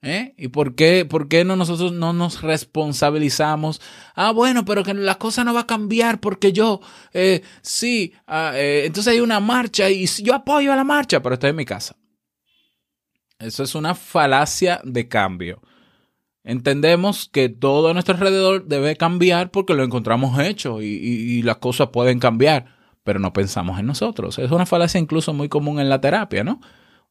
¿Eh? 0.00 0.32
¿Y 0.38 0.46
por 0.46 0.76
qué, 0.76 1.04
por 1.04 1.26
qué 1.26 1.44
no 1.44 1.56
nosotros 1.56 1.90
no 1.90 2.12
nos 2.12 2.40
responsabilizamos? 2.40 3.80
Ah, 4.14 4.30
bueno, 4.30 4.64
pero 4.64 4.84
que 4.84 4.94
la 4.94 5.18
cosa 5.18 5.42
no 5.42 5.52
va 5.52 5.62
a 5.62 5.66
cambiar 5.66 6.20
porque 6.20 6.52
yo, 6.52 6.80
eh, 7.12 7.42
sí, 7.62 8.12
ah, 8.28 8.52
eh, 8.54 8.84
entonces 8.86 9.12
hay 9.12 9.18
una 9.18 9.40
marcha 9.40 9.90
y 9.90 10.06
yo 10.06 10.36
apoyo 10.36 10.72
a 10.72 10.76
la 10.76 10.84
marcha, 10.84 11.20
pero 11.20 11.34
estoy 11.34 11.50
en 11.50 11.56
mi 11.56 11.64
casa. 11.64 11.96
Eso 13.40 13.64
es 13.64 13.74
una 13.74 13.96
falacia 13.96 14.80
de 14.84 15.08
cambio. 15.08 15.60
Entendemos 16.42 17.28
que 17.28 17.50
todo 17.50 17.88
a 17.88 17.92
nuestro 17.92 18.14
alrededor 18.14 18.66
debe 18.66 18.96
cambiar 18.96 19.50
porque 19.50 19.74
lo 19.74 19.84
encontramos 19.84 20.38
hecho 20.40 20.80
y, 20.80 21.42
las 21.42 21.58
cosas 21.58 21.88
pueden 21.88 22.18
cambiar, 22.18 22.66
pero 23.04 23.18
no 23.18 23.32
pensamos 23.32 23.78
en 23.78 23.86
nosotros. 23.86 24.38
Es 24.38 24.50
una 24.50 24.66
falacia 24.66 25.00
incluso 25.00 25.34
muy 25.34 25.48
común 25.48 25.80
en 25.80 25.90
la 25.90 26.00
terapia, 26.00 26.42
¿no? 26.42 26.60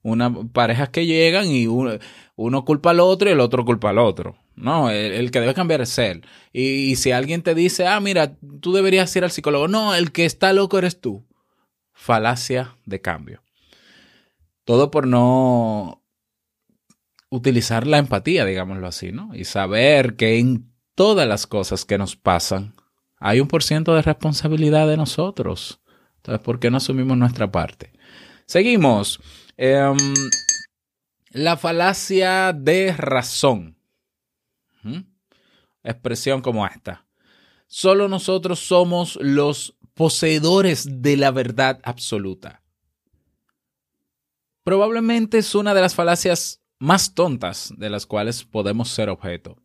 Una 0.02 0.34
parejas 0.52 0.90
que 0.90 1.06
llegan 1.06 1.48
y 1.48 1.68
uno, 1.68 2.66
culpa 2.66 2.92
al 2.92 3.02
otro 3.02 3.30
y 3.30 3.34
el 3.34 3.40
otro 3.40 3.66
culpa 3.66 3.92
al 3.92 4.00
otro. 4.00 4.38
No, 4.56 4.90
el, 4.90 5.30
que 5.32 5.40
debe 5.40 5.54
cambiar 5.54 5.82
es 5.82 5.98
él. 6.00 6.26
Y, 6.52 6.96
si 6.96 7.12
alguien 7.12 7.44
te 7.44 7.54
dice, 7.54 7.88
ah, 7.88 8.00
mira, 8.00 8.36
tú 8.62 8.74
deberías 8.74 9.16
ir 9.16 9.24
al 9.24 9.32
psicólogo. 9.32 9.68
No, 9.68 9.94
el 9.94 10.12
que 10.12 10.26
está 10.26 10.54
loco 10.54 10.78
eres 10.78 11.00
tú. 11.00 11.26
Falacia 11.94 12.76
de 12.86 13.00
cambio. 13.02 13.44
Todo 14.66 14.92
por 14.92 15.08
no 15.08 16.02
utilizar 17.30 17.88
la 17.88 17.98
empatía, 17.98 18.46
digámoslo 18.46 18.88
así, 18.88 19.12
¿no? 19.12 19.34
Y 19.36 19.46
saber 19.46 20.16
que 20.16 20.40
en 20.40 20.72
todas 20.96 21.28
las 21.28 21.48
cosas 21.48 21.86
que 21.86 21.98
nos 21.98 22.16
pasan 22.16 22.76
hay 23.20 23.40
un 23.40 23.48
por 23.48 23.64
ciento 23.64 23.94
de 23.96 24.02
responsabilidad 24.02 24.88
de 24.88 24.98
nosotros. 24.98 25.82
Entonces, 26.18 26.44
¿por 26.44 26.60
qué 26.60 26.72
no 26.72 26.78
asumimos 26.78 27.18
nuestra 27.18 27.52
parte? 27.52 27.92
Seguimos. 28.46 29.20
Em, 29.58 29.98
la 31.32 31.58
falacia 31.58 32.54
de 32.54 32.94
razón. 32.94 33.78
Expresión 35.84 36.42
como 36.42 36.66
esta. 36.66 37.06
Solo 37.68 38.08
nosotros 38.08 38.60
somos 38.60 39.18
los 39.22 39.76
poseedores 39.94 41.02
de 41.02 41.18
la 41.18 41.32
verdad 41.32 41.80
absoluta. 41.84 42.64
Probablemente 44.64 45.40
es 45.40 45.56
una 45.56 45.74
de 45.74 45.82
las 45.82 45.94
falacias 45.94 46.59
más 46.80 47.14
tontas 47.14 47.74
de 47.78 47.90
las 47.90 48.06
cuales 48.06 48.44
podemos 48.44 48.90
ser 48.90 49.10
objeto. 49.10 49.58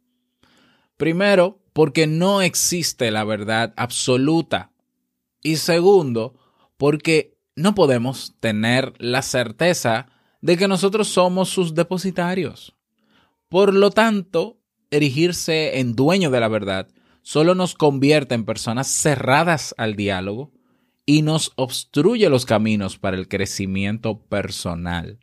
Primero, 0.96 1.60
porque 1.72 2.06
no 2.06 2.42
existe 2.42 3.10
la 3.10 3.24
verdad 3.24 3.72
absoluta. 3.76 4.72
Y 5.42 5.56
segundo, 5.56 6.34
porque 6.76 7.36
no 7.56 7.74
podemos 7.74 8.34
tener 8.40 8.92
la 8.98 9.22
certeza 9.22 10.08
de 10.40 10.56
que 10.56 10.68
nosotros 10.68 11.08
somos 11.08 11.48
sus 11.48 11.74
depositarios. 11.74 12.74
Por 13.48 13.72
lo 13.72 13.90
tanto, 13.90 14.58
erigirse 14.90 15.78
en 15.78 15.94
dueño 15.94 16.30
de 16.30 16.40
la 16.40 16.48
verdad 16.48 16.88
solo 17.22 17.54
nos 17.54 17.74
convierte 17.74 18.34
en 18.34 18.44
personas 18.44 18.86
cerradas 18.86 19.74
al 19.78 19.96
diálogo 19.96 20.52
y 21.06 21.22
nos 21.22 21.52
obstruye 21.56 22.28
los 22.28 22.46
caminos 22.46 22.98
para 22.98 23.16
el 23.16 23.28
crecimiento 23.28 24.20
personal. 24.20 25.18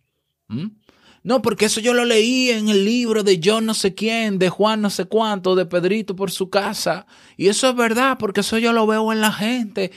¿Mm? 0.48 0.68
No, 1.24 1.42
porque 1.42 1.66
eso 1.66 1.80
yo 1.82 1.94
lo 1.94 2.04
leí 2.04 2.50
en 2.50 2.70
el 2.70 2.84
libro 2.84 3.24
de 3.24 3.40
John 3.44 3.66
no 3.68 3.76
sé 3.76 3.94
quién, 3.94 4.40
de 4.40 4.50
Juan 4.50 4.82
no 4.82 4.90
sé 4.90 5.06
cuánto, 5.06 5.56
de 5.56 5.66
Pedrito 5.68 6.16
por 6.16 6.32
su 6.32 6.50
casa. 6.50 7.06
Y 7.38 7.48
eso 7.48 7.70
es 7.70 7.76
verdad, 7.76 8.18
porque 8.20 8.42
eso 8.42 8.58
yo 8.58 8.74
lo 8.74 8.88
veo 8.88 9.12
en 9.14 9.22
la 9.22 9.32
gente. 9.32 9.92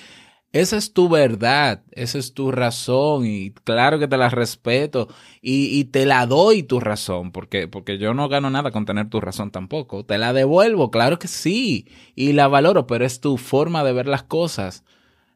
Esa 0.54 0.76
es 0.76 0.92
tu 0.92 1.08
verdad, 1.08 1.82
esa 1.90 2.16
es 2.16 2.32
tu 2.32 2.52
razón 2.52 3.26
y 3.26 3.50
claro 3.64 3.98
que 3.98 4.06
te 4.06 4.16
la 4.16 4.28
respeto 4.28 5.08
y, 5.42 5.82
te 5.86 6.06
la 6.06 6.26
doy 6.26 6.62
tu 6.62 6.78
razón, 6.78 7.32
porque, 7.32 7.66
porque 7.66 7.98
yo 7.98 8.14
no 8.14 8.28
gano 8.28 8.50
nada 8.50 8.70
con 8.70 8.84
tener 8.86 9.10
tu 9.10 9.20
razón 9.20 9.50
tampoco. 9.50 10.04
Te 10.04 10.16
la 10.16 10.32
devuelvo, 10.32 10.92
claro 10.92 11.18
que 11.18 11.26
sí, 11.26 11.88
y 12.14 12.34
la 12.34 12.46
valoro, 12.46 12.86
pero 12.86 13.04
es 13.04 13.20
tu 13.20 13.36
forma 13.36 13.82
de 13.82 13.94
ver 13.94 14.06
las 14.06 14.22
cosas, 14.22 14.84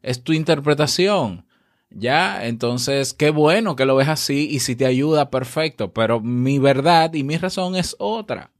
es 0.02 0.22
tu 0.22 0.32
interpretación. 0.32 1.47
Ya, 1.90 2.46
entonces, 2.46 3.14
qué 3.14 3.30
bueno 3.30 3.74
que 3.74 3.86
lo 3.86 3.96
ves 3.96 4.08
así 4.08 4.48
y 4.50 4.60
si 4.60 4.76
te 4.76 4.86
ayuda, 4.86 5.30
perfecto, 5.30 5.92
pero 5.92 6.20
mi 6.20 6.58
verdad 6.58 7.14
y 7.14 7.24
mi 7.24 7.36
razón 7.36 7.76
es 7.76 7.96
otra. 7.98 8.52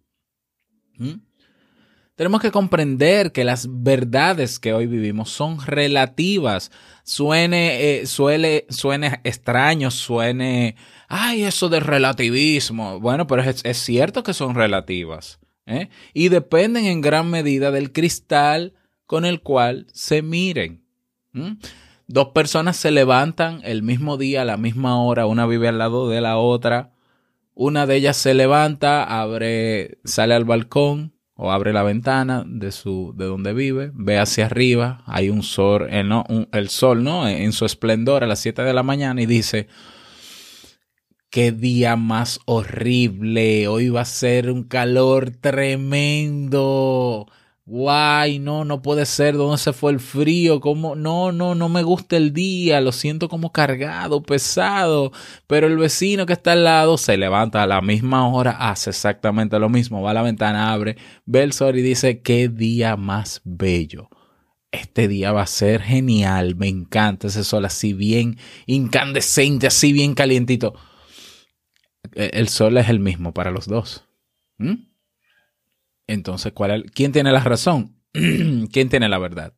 ¿Mm? 0.97 1.29
Tenemos 2.19 2.41
que 2.41 2.51
comprender 2.51 3.31
que 3.31 3.45
las 3.45 3.69
verdades 3.71 4.59
que 4.59 4.73
hoy 4.73 4.89
vivimos 4.89 5.31
son 5.31 5.65
relativas. 5.65 6.73
Suene, 7.05 8.01
eh, 8.01 8.07
suele, 8.07 8.67
suene 8.71 9.21
extraño, 9.23 9.93
suene, 9.93 10.75
ay, 11.07 11.45
eso 11.45 11.69
de 11.69 11.79
relativismo. 11.79 12.99
Bueno, 12.99 13.29
pero 13.29 13.43
es, 13.43 13.63
cierto 13.79 14.25
que 14.25 14.35
son 14.35 14.57
relativas. 14.57 15.39
¿eh? 15.65 15.91
Y 16.13 16.29
dependen 16.29 16.87
en 16.87 17.03
gran 17.03 17.31
medida 17.31 17.71
del 17.71 17.93
cristal 17.93 18.75
con 19.07 19.25
el 19.25 19.41
cual 19.41 19.87
se 19.93 20.21
miren. 20.23 20.83
Dos 22.11 22.29
personas 22.29 22.79
se 22.79 22.91
levantan 22.91 23.61
el 23.65 23.83
mismo 23.83 24.17
día, 24.17 24.41
a 24.41 24.47
la 24.47 24.57
misma 24.57 24.99
hora, 24.99 25.27
una 25.27 25.47
vive 25.47 25.69
al 25.69 25.77
lado 25.77 26.09
de 26.09 26.23
la 26.23 26.39
otra. 26.39 26.95
Una 27.53 27.87
de 27.87 27.97
ellas 27.97 28.17
se 28.17 28.33
levanta, 28.33 29.05
abre, 29.05 29.99
sale 30.05 30.35
al 30.35 30.47
balcón 30.47 31.13
o 31.35 31.53
abre 31.53 31.75
la 31.75 31.83
ventana 31.83 32.45
de 32.47 32.73
su, 32.73 33.13
de 33.15 33.27
donde 33.27 33.53
vive, 33.53 33.91
ve 33.93 34.19
hacia 34.19 34.47
arriba, 34.47 35.03
hay 35.05 35.29
un 35.29 35.43
sol, 35.43 35.87
eh, 35.91 36.03
no, 36.03 36.25
el 36.51 36.71
sol, 36.71 37.05
¿no? 37.05 37.29
En 37.29 37.53
su 37.53 37.67
esplendor 37.67 38.25
a 38.25 38.27
las 38.27 38.39
7 38.39 38.63
de 38.63 38.73
la 38.73 38.83
mañana 38.83 39.21
y 39.21 39.27
dice, 39.27 39.69
qué 41.29 41.53
día 41.53 41.97
más 41.97 42.41
horrible, 42.47 43.69
hoy 43.69 43.91
va 43.91 44.01
a 44.01 44.07
ser 44.07 44.51
un 44.51 44.65
calor 44.65 45.31
tremendo. 45.31 47.27
Guay, 47.69 48.39
no, 48.39 48.65
no 48.65 48.81
puede 48.81 49.05
ser, 49.05 49.37
¿dónde 49.37 49.59
se 49.59 49.75
fue 49.75 49.93
el 49.93 50.01
frío? 50.01 50.59
¿Cómo? 50.59 50.97
No, 50.97 51.33
no, 51.33 51.55
no 51.55 51.69
me 51.69 51.83
gusta 51.83 52.17
el 52.17 52.33
día, 52.33 52.81
lo 52.81 52.93
siento 52.93 53.29
como 53.29 53.53
cargado, 53.53 54.23
pesado, 54.23 55.13
pero 55.47 55.67
el 55.67 55.77
vecino 55.77 56.25
que 56.25 56.33
está 56.33 56.53
al 56.53 56.65
lado 56.65 56.97
se 56.97 57.19
levanta 57.19 57.63
a 57.63 57.67
la 57.67 57.83
misma 57.83 58.27
hora, 58.27 58.53
hace 58.53 58.89
exactamente 58.89 59.59
lo 59.59 59.69
mismo, 59.69 60.01
va 60.01 60.13
a 60.13 60.15
la 60.15 60.23
ventana, 60.23 60.73
abre, 60.73 60.97
ve 61.27 61.43
el 61.43 61.53
sol 61.53 61.79
y 61.79 61.83
dice, 61.83 62.23
qué 62.23 62.49
día 62.49 62.97
más 62.97 63.43
bello. 63.45 64.09
Este 64.73 65.07
día 65.07 65.33
va 65.33 65.43
a 65.43 65.47
ser 65.47 65.83
genial, 65.83 66.57
me 66.57 66.69
encanta 66.69 67.27
ese 67.27 67.45
sol 67.45 67.67
así 67.67 67.93
bien 67.93 68.39
incandescente, 68.65 69.67
así 69.67 69.93
bien 69.93 70.15
calientito. 70.15 70.73
E, 72.15 72.31
el 72.33 72.49
sol 72.49 72.79
es 72.79 72.89
el 72.89 73.01
mismo 73.01 73.35
para 73.35 73.51
los 73.51 73.67
dos. 73.67 74.07
¿Mm? 74.57 74.88
Entonces, 76.09 76.53
¿cuál 76.53 76.91
¿quién 76.93 77.13
tiene 77.13 77.31
la 77.31 77.45
razón? 77.45 77.95
¿Quién 78.13 78.89
tiene 78.89 79.09
la 79.09 79.19
verdad? 79.19 79.55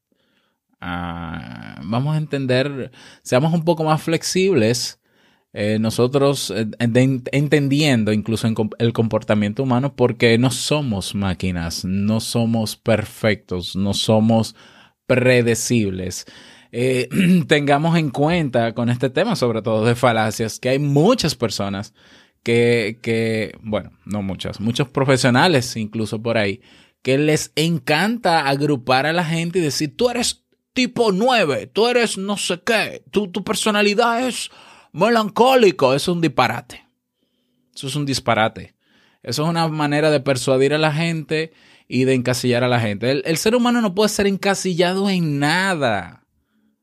Ah, 0.81 1.81
vamos 1.83 2.15
a 2.15 2.19
entender, 2.19 2.91
seamos 3.23 3.55
un 3.55 3.65
poco 3.65 3.85
más 3.85 4.03
flexibles 4.03 5.01
eh, 5.53 5.79
nosotros 5.81 6.53
eh, 6.55 6.69
entendiendo 6.79 8.13
incluso 8.13 8.47
el 8.79 8.93
comportamiento 8.93 9.65
humano 9.65 9.97
porque 9.97 10.39
no 10.39 10.51
somos 10.53 11.15
máquinas, 11.17 11.85
no 11.85 12.21
somos 12.21 12.77
perfectos, 12.77 13.75
no 13.75 13.93
somos 13.93 14.55
predecibles. 15.07 16.27
Eh, 16.71 17.09
tengamos 17.49 17.99
en 17.99 18.11
cuenta 18.11 18.75
con 18.75 18.91
este 18.91 19.11
tema, 19.11 19.35
sobre 19.35 19.61
todo 19.61 19.85
de 19.85 19.97
falacias, 19.97 20.61
que 20.61 20.69
hay 20.69 20.79
muchas 20.79 21.35
personas 21.35 21.95
que, 22.43 22.99
que, 23.03 23.59
bueno, 23.63 23.93
no 24.05 24.23
muchas, 24.23 24.61
muchos 24.61 24.89
profesionales 24.89 25.77
incluso 25.77 26.23
por 26.23 26.39
ahí, 26.39 26.61
que 27.03 27.19
les 27.19 27.53
encanta 27.57 28.49
agrupar 28.49 29.07
a 29.07 29.13
la 29.13 29.25
gente 29.25 29.59
y 29.59 29.63
decir, 29.63 29.97
tú 29.97 30.11
eres 30.11 30.45
tipo 30.73 31.13
9, 31.13 31.67
tú 31.67 31.89
eres 31.89 32.19
no 32.19 32.37
sé 32.37 32.61
qué, 32.65 33.03
tu, 33.11 33.29
tu 33.29 33.45
personalidad 33.45 34.27
es 34.27 34.51
melancólico, 34.93 35.95
eso 35.95 36.13
es 36.13 36.17
un 36.17 36.21
disparate. 36.21 36.87
Eso 37.75 37.87
es 37.87 37.97
un 37.97 38.05
disparate. 38.05 38.75
Eso 39.23 39.43
es 39.43 39.49
una 39.49 39.69
manera 39.69 40.11
de 40.11 40.21
persuadir 40.21 40.75
a 40.75 40.79
la 40.79 40.93
gente 40.93 41.53
y 41.89 42.05
de 42.05 42.15
encasillar 42.15 42.65
a 42.65 42.69
la 42.69 42.81
gente. 42.81 43.11
el 43.11 43.37
ser 43.37 43.55
humano 43.55 43.81
no 43.81 43.95
puede 43.95 44.09
ser 44.09 44.27
encasillado 44.27 45.11
en 45.11 45.39
nada. 45.39 46.20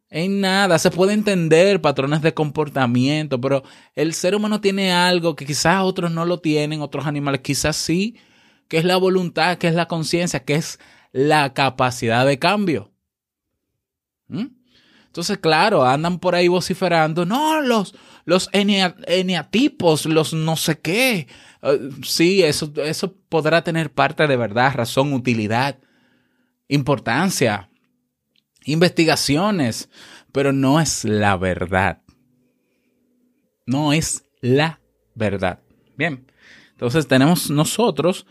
En 0.09 0.39
nada, 0.39 0.79
se 0.79 0.89
puede 0.89 1.13
entender 1.13 1.81
patrones 1.81 2.21
de 2.21 2.33
comportamiento, 2.33 3.41
pero 3.41 3.63
el 3.93 4.13
ser 4.13 4.35
humano 4.35 4.61
tiene 4.61 4.93
algo 4.93 5.35
que 5.35 5.45
quizás 5.45 5.81
otros 5.83 6.11
no 6.11 6.23
lo 6.25 6.39
tienen, 6.39 6.81
otros 6.81 7.05
animales 7.05 7.41
quizás 7.41 7.75
sí, 7.75 8.15
que 8.69 8.77
es 8.77 8.85
la 8.85 8.95
voluntad, 8.95 9.57
que 9.57 9.67
es 9.67 9.75
la 9.75 9.87
conciencia, 9.87 10.45
que 10.45 10.55
es 10.55 10.79
la 11.11 11.53
capacidad 11.53 12.25
de 12.25 12.39
cambio. 12.39 12.91
¿Mm? 14.27 14.45
Entonces, 15.07 15.39
claro, 15.39 15.83
andan 15.83 16.19
por 16.19 16.35
ahí 16.35 16.47
vociferando, 16.47 17.25
no, 17.25 17.59
los, 17.61 17.95
los 18.23 18.49
eneatipos, 18.53 20.05
los 20.05 20.33
no 20.33 20.55
sé 20.55 20.79
qué. 20.79 21.27
Eh, 21.63 21.89
sí, 22.03 22.43
eso, 22.43 22.71
eso 22.77 23.15
podrá 23.27 23.63
tener 23.63 23.91
parte 23.91 24.27
de 24.27 24.37
verdad, 24.37 24.73
razón, 24.75 25.13
utilidad, 25.13 25.79
importancia, 26.67 27.69
investigaciones, 28.67 29.89
pero 30.31 30.53
no 30.53 30.79
es 30.79 31.03
la 31.03 31.35
verdad. 31.37 32.01
No 33.65 33.93
es 33.93 34.23
la 34.41 34.79
verdad. 35.15 35.59
Bien, 35.97 36.27
entonces 36.71 37.07
tenemos 37.07 37.49
nosotros, 37.49 38.27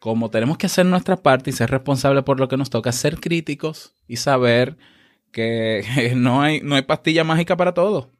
como 0.00 0.30
tenemos 0.30 0.56
que 0.56 0.66
hacer 0.66 0.86
nuestra 0.86 1.16
parte 1.16 1.50
y 1.50 1.52
ser 1.52 1.70
responsables 1.70 2.24
por 2.24 2.40
lo 2.40 2.48
que 2.48 2.56
nos 2.56 2.70
toca, 2.70 2.92
ser 2.92 3.20
críticos 3.20 3.94
y 4.08 4.16
saber 4.16 4.78
que 5.30 6.12
no 6.16 6.40
hay, 6.40 6.60
no 6.62 6.76
hay 6.76 6.82
pastilla 6.82 7.24
mágica 7.24 7.56
para 7.56 7.74
todo, 7.74 8.10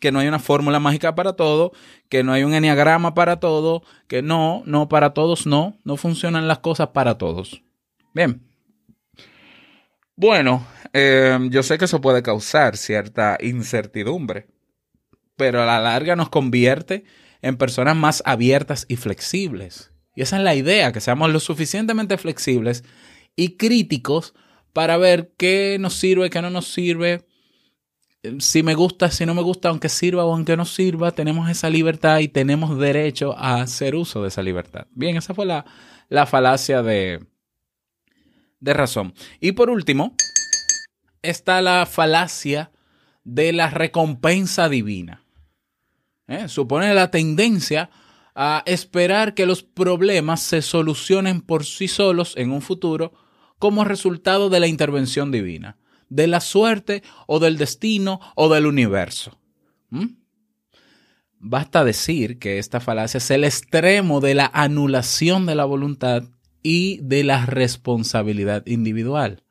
que 0.00 0.10
no 0.10 0.18
hay 0.18 0.28
una 0.28 0.38
fórmula 0.38 0.80
mágica 0.80 1.14
para 1.14 1.34
todo, 1.34 1.72
que 2.08 2.24
no 2.24 2.32
hay 2.32 2.42
un 2.42 2.54
enneagrama 2.54 3.14
para 3.14 3.38
todo, 3.38 3.82
que 4.08 4.22
no, 4.22 4.62
no 4.66 4.88
para 4.88 5.14
todos, 5.14 5.46
no, 5.46 5.78
no 5.84 5.96
funcionan 5.96 6.48
las 6.48 6.58
cosas 6.58 6.88
para 6.88 7.18
todos. 7.18 7.62
Bien. 8.14 8.45
Bueno, 10.16 10.66
Em, 10.98 11.50
yo 11.50 11.62
sé 11.62 11.76
que 11.76 11.84
eso 11.84 12.00
puede 12.00 12.22
causar 12.22 12.78
cierta 12.78 13.36
incertidumbre, 13.42 14.46
pero 15.36 15.62
a 15.62 15.66
la 15.66 15.78
larga 15.78 16.16
nos 16.16 16.30
convierte 16.30 17.04
en 17.42 17.58
personas 17.58 17.94
más 17.94 18.22
abiertas 18.24 18.86
y 18.88 18.96
flexibles. 18.96 19.92
Y 20.14 20.22
esa 20.22 20.38
es 20.38 20.42
la 20.42 20.54
idea, 20.54 20.92
que 20.92 21.02
seamos 21.02 21.30
lo 21.30 21.38
suficientemente 21.38 22.16
flexibles 22.16 22.82
y 23.36 23.58
críticos 23.58 24.32
para 24.72 24.96
ver 24.96 25.34
qué 25.36 25.76
nos 25.78 25.92
sirve, 25.92 26.30
qué 26.30 26.40
no 26.40 26.48
nos 26.48 26.72
sirve, 26.72 27.26
em, 28.22 28.40
si 28.40 28.62
me 28.62 28.74
gusta, 28.74 29.10
si 29.10 29.26
no 29.26 29.34
me 29.34 29.42
gusta, 29.42 29.68
aunque 29.68 29.90
sirva 29.90 30.24
o 30.24 30.32
aunque 30.34 30.56
no 30.56 30.64
sirva, 30.64 31.12
tenemos 31.12 31.50
esa 31.50 31.68
libertad 31.68 32.20
y 32.20 32.28
tenemos 32.28 32.78
derecho 32.78 33.36
a 33.36 33.60
hacer 33.60 33.94
uso 33.94 34.22
de 34.22 34.28
esa 34.28 34.42
libertad. 34.42 34.86
Bien, 34.92 35.18
esa 35.18 35.34
fue 35.34 35.44
la, 35.44 35.66
la 36.08 36.24
falacia 36.24 36.82
de, 36.82 37.20
de 38.66 38.74
razón. 38.74 39.14
Y 39.40 39.52
por 39.52 39.70
último, 39.70 40.14
está 41.22 41.62
la 41.62 41.86
falacia 41.86 42.72
de 43.24 43.52
la 43.52 43.70
recompensa 43.70 44.68
divina. 44.68 45.22
¿Eh? 46.26 46.48
Supone 46.48 46.92
la 46.92 47.12
tendencia 47.12 47.90
a 48.34 48.64
esperar 48.66 49.34
que 49.34 49.46
los 49.46 49.62
problemas 49.62 50.42
se 50.42 50.62
solucionen 50.62 51.40
por 51.40 51.64
sí 51.64 51.86
solos 51.86 52.34
en 52.36 52.50
un 52.50 52.60
futuro 52.60 53.14
como 53.58 53.84
resultado 53.84 54.50
de 54.50 54.60
la 54.60 54.66
intervención 54.66 55.30
divina, 55.30 55.78
de 56.08 56.26
la 56.26 56.40
suerte 56.40 57.04
o 57.28 57.38
del 57.38 57.58
destino 57.58 58.20
o 58.34 58.52
del 58.52 58.66
universo. 58.66 59.38
¿Mm? 59.90 60.16
Basta 61.38 61.84
decir 61.84 62.40
que 62.40 62.58
esta 62.58 62.80
falacia 62.80 63.18
es 63.18 63.30
el 63.30 63.44
extremo 63.44 64.20
de 64.20 64.34
la 64.34 64.50
anulación 64.52 65.46
de 65.46 65.54
la 65.54 65.64
voluntad 65.64 66.24
y 66.66 66.98
de 67.02 67.22
la 67.24 67.46
responsabilidad 67.46 68.66
individual 68.66 69.42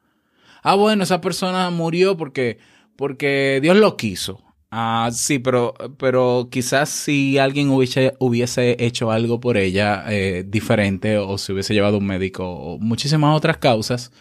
ah, 0.65 0.75
bueno, 0.75 1.03
esa 1.03 1.21
persona 1.21 1.69
murió 1.69 2.17
porque, 2.17 2.57
porque 2.97 3.59
Dios 3.61 3.77
lo 3.77 3.95
quiso. 3.95 4.41
Ah, 4.71 5.09
sí, 5.13 5.39
pero, 5.39 5.73
pero 5.97 6.49
quizás 6.51 6.89
si 6.89 7.37
alguien 7.37 7.69
hubiese, 7.69 8.13
hubiese 8.19 8.75
hecho 8.83 9.11
algo 9.11 9.39
por 9.39 9.57
ella 9.57 10.03
eh, 10.09 10.43
diferente 10.45 11.17
o 11.17 11.37
se 11.37 11.53
hubiese 11.53 11.73
llevado 11.73 11.99
un 11.99 12.07
médico 12.07 12.49
o 12.49 12.79
muchísimas 12.79 13.37
otras 13.37 13.57
causas, 13.57 14.11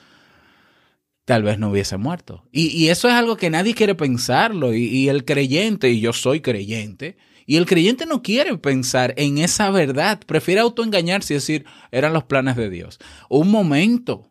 tal 1.24 1.42
vez 1.42 1.58
no 1.58 1.70
hubiese 1.70 1.96
muerto. 1.96 2.44
Y, 2.52 2.88
eso 2.88 3.08
es 3.08 3.14
algo 3.14 3.36
que 3.36 3.50
nadie 3.50 3.74
quiere 3.74 3.94
pensarlo. 3.94 4.74
Y, 4.74 4.84
y, 4.84 5.08
el 5.08 5.24
creyente, 5.24 5.88
y 5.90 6.00
yo 6.00 6.12
soy 6.12 6.40
creyente, 6.40 7.16
y 7.46 7.56
el 7.56 7.66
creyente 7.66 8.06
no 8.06 8.22
quiere 8.22 8.56
pensar 8.58 9.14
en 9.16 9.38
esa 9.38 9.70
verdad, 9.70 10.20
prefiere 10.26 10.60
autoengañarse 10.60 11.34
y 11.34 11.36
decir, 11.36 11.66
eran 11.90 12.12
los 12.12 12.24
planes 12.24 12.56
de 12.56 12.70
Dios. 12.70 12.98
Un 13.28 13.50
momento, 13.50 14.30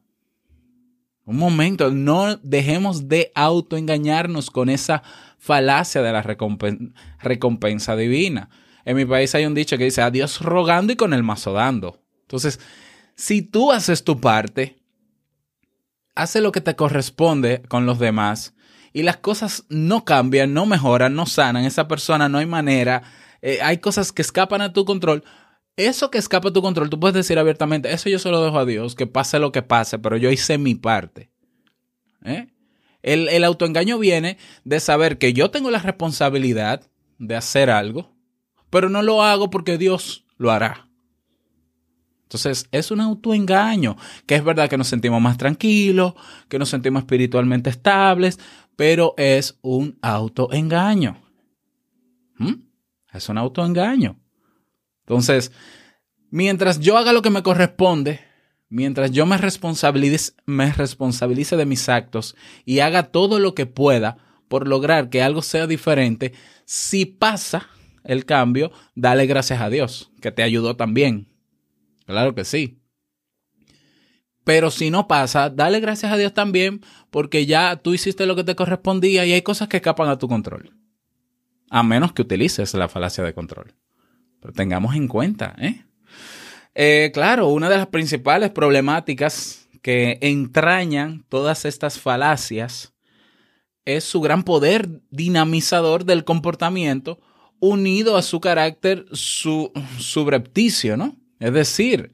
un 1.25 1.37
momento, 1.37 1.91
no 1.91 2.37
dejemos 2.37 3.07
de 3.07 3.31
autoengañarnos 3.35 4.49
con 4.49 4.69
esa 4.69 5.03
falacia 5.37 6.01
de 6.01 6.11
la 6.11 6.21
recompensa, 7.21 7.95
divina. 7.95 8.49
En 8.85 8.97
mi 8.97 9.05
país 9.05 9.33
hay 9.35 9.45
un 9.45 9.53
dicho 9.53 9.77
que 9.77 9.85
dice 9.85 10.01
a 10.01 10.11
Dios 10.11 10.41
rogando 10.41 10.91
y 10.91 10.95
con 10.95 11.13
el 11.13 11.23
mazo 11.23 11.53
dando. 11.53 12.01
Entonces, 12.21 12.59
si 13.15 13.41
tú 13.41 13.71
haces 13.71 14.03
tu 14.03 14.19
parte, 14.19 14.77
hace 16.15 16.41
lo 16.41 16.51
que 16.51 16.61
te 16.61 16.75
corresponde 16.75 17.61
con 17.69 17.85
los 17.85 17.99
demás 17.99 18.53
y 18.93 19.03
las 19.03 19.17
cosas 19.17 19.65
no 19.69 20.05
cambian, 20.05 20.53
no 20.53 20.65
mejoran, 20.65 21.15
no 21.15 21.25
sanan, 21.25 21.65
esa 21.65 21.87
persona 21.87 22.29
no 22.29 22.37
hay 22.37 22.45
manera, 22.45 23.03
eh, 23.41 23.59
hay 23.61 23.79
cosas 23.79 24.11
que 24.11 24.21
escapan 24.21 24.61
a 24.61 24.71
tu 24.71 24.85
control, 24.85 25.23
eso 25.75 26.11
que 26.11 26.19
escapa 26.19 26.49
a 26.49 26.53
tu 26.53 26.61
control, 26.61 26.89
tú 26.89 26.99
puedes 26.99 27.15
decir 27.15 27.39
abiertamente, 27.39 27.91
eso 27.91 28.09
yo 28.09 28.19
se 28.19 28.29
lo 28.29 28.43
dejo 28.43 28.59
a 28.59 28.65
Dios, 28.65 28.95
que 28.95 29.07
pase 29.07 29.39
lo 29.39 29.51
que 29.51 29.63
pase, 29.63 29.97
pero 29.97 30.17
yo 30.17 30.29
hice 30.29 30.59
mi 30.59 30.75
parte. 30.75 31.31
¿Eh? 32.23 32.47
El, 33.01 33.27
el 33.27 33.43
autoengaño 33.43 33.97
viene 33.97 34.37
de 34.63 34.79
saber 34.79 35.17
que 35.17 35.33
yo 35.33 35.49
tengo 35.49 35.71
la 35.71 35.79
responsabilidad 35.79 36.89
de 37.17 37.35
hacer 37.35 37.69
algo, 37.69 38.15
pero 38.69 38.89
no 38.89 39.01
lo 39.01 39.23
hago 39.23 39.49
porque 39.49 39.77
Dios 39.77 40.25
lo 40.37 40.51
hará. 40.51 40.87
Entonces, 42.33 42.67
es 42.71 42.89
un 42.89 42.99
autoengaño, 42.99 43.95
que 44.25 44.33
es 44.33 44.43
verdad 44.43 44.67
que 44.67 44.77
nos 44.77 44.87
sentimos 44.87 45.21
más 45.21 45.37
tranquilos, 45.37 46.15
que 46.49 46.57
nos 46.57 46.69
sentimos 46.69 47.03
espiritualmente 47.03 47.69
estables, 47.69 48.39
pero 48.75 49.13
es 49.17 49.57
un 49.61 49.97
autoengaño. 50.01 51.21
¿Mm? 52.37 52.53
Es 53.13 53.29
un 53.29 53.37
autoengaño. 53.37 54.19
Entonces, 55.01 55.51
mientras 56.29 56.79
yo 56.79 56.97
haga 56.97 57.13
lo 57.13 57.21
que 57.21 57.29
me 57.29 57.43
corresponde, 57.43 58.21
mientras 58.69 59.11
yo 59.11 59.25
me 59.25 59.37
responsabilice, 59.37 60.33
me 60.45 60.71
responsabilice 60.71 61.57
de 61.57 61.65
mis 61.65 61.89
actos 61.89 62.35
y 62.65 62.79
haga 62.79 63.03
todo 63.11 63.39
lo 63.39 63.53
que 63.53 63.65
pueda 63.65 64.17
por 64.47 64.67
lograr 64.67 65.09
que 65.09 65.21
algo 65.21 65.41
sea 65.41 65.67
diferente, 65.67 66.33
si 66.65 67.05
pasa 67.05 67.69
el 68.03 68.25
cambio, 68.25 68.71
dale 68.95 69.25
gracias 69.25 69.61
a 69.61 69.69
Dios, 69.69 70.11
que 70.21 70.31
te 70.31 70.43
ayudó 70.43 70.75
también. 70.75 71.27
Claro 72.05 72.35
que 72.35 72.45
sí. 72.45 72.82
Pero 74.43 74.71
si 74.71 74.89
no 74.89 75.07
pasa, 75.07 75.49
dale 75.49 75.79
gracias 75.79 76.11
a 76.11 76.17
Dios 76.17 76.33
también, 76.33 76.81
porque 77.09 77.45
ya 77.45 77.77
tú 77.77 77.93
hiciste 77.93 78.25
lo 78.25 78.35
que 78.35 78.43
te 78.43 78.55
correspondía 78.55 79.25
y 79.25 79.33
hay 79.33 79.41
cosas 79.41 79.67
que 79.67 79.77
escapan 79.77 80.09
a 80.09 80.17
tu 80.17 80.27
control. 80.27 80.73
A 81.69 81.83
menos 81.83 82.13
que 82.13 82.21
utilices 82.21 82.73
la 82.73 82.89
falacia 82.89 83.23
de 83.23 83.33
control. 83.33 83.73
Pero 84.41 84.53
tengamos 84.53 84.95
en 84.95 85.07
cuenta, 85.07 85.55
¿eh? 85.57 85.85
eh 86.75 87.11
claro, 87.13 87.47
una 87.47 87.69
de 87.69 87.77
las 87.77 87.87
principales 87.87 88.51
problemáticas 88.51 89.67
que 89.81 90.17
entrañan 90.21 91.25
todas 91.29 91.65
estas 91.65 91.99
falacias 91.99 92.93
es 93.85 94.03
su 94.03 94.21
gran 94.21 94.43
poder 94.43 95.01
dinamizador 95.09 96.05
del 96.05 96.23
comportamiento 96.23 97.19
unido 97.59 98.17
a 98.17 98.21
su 98.21 98.41
carácter 98.41 99.05
su, 99.11 99.71
subrepticio, 99.97 100.97
¿no? 100.97 101.15
Es 101.39 101.53
decir, 101.53 102.13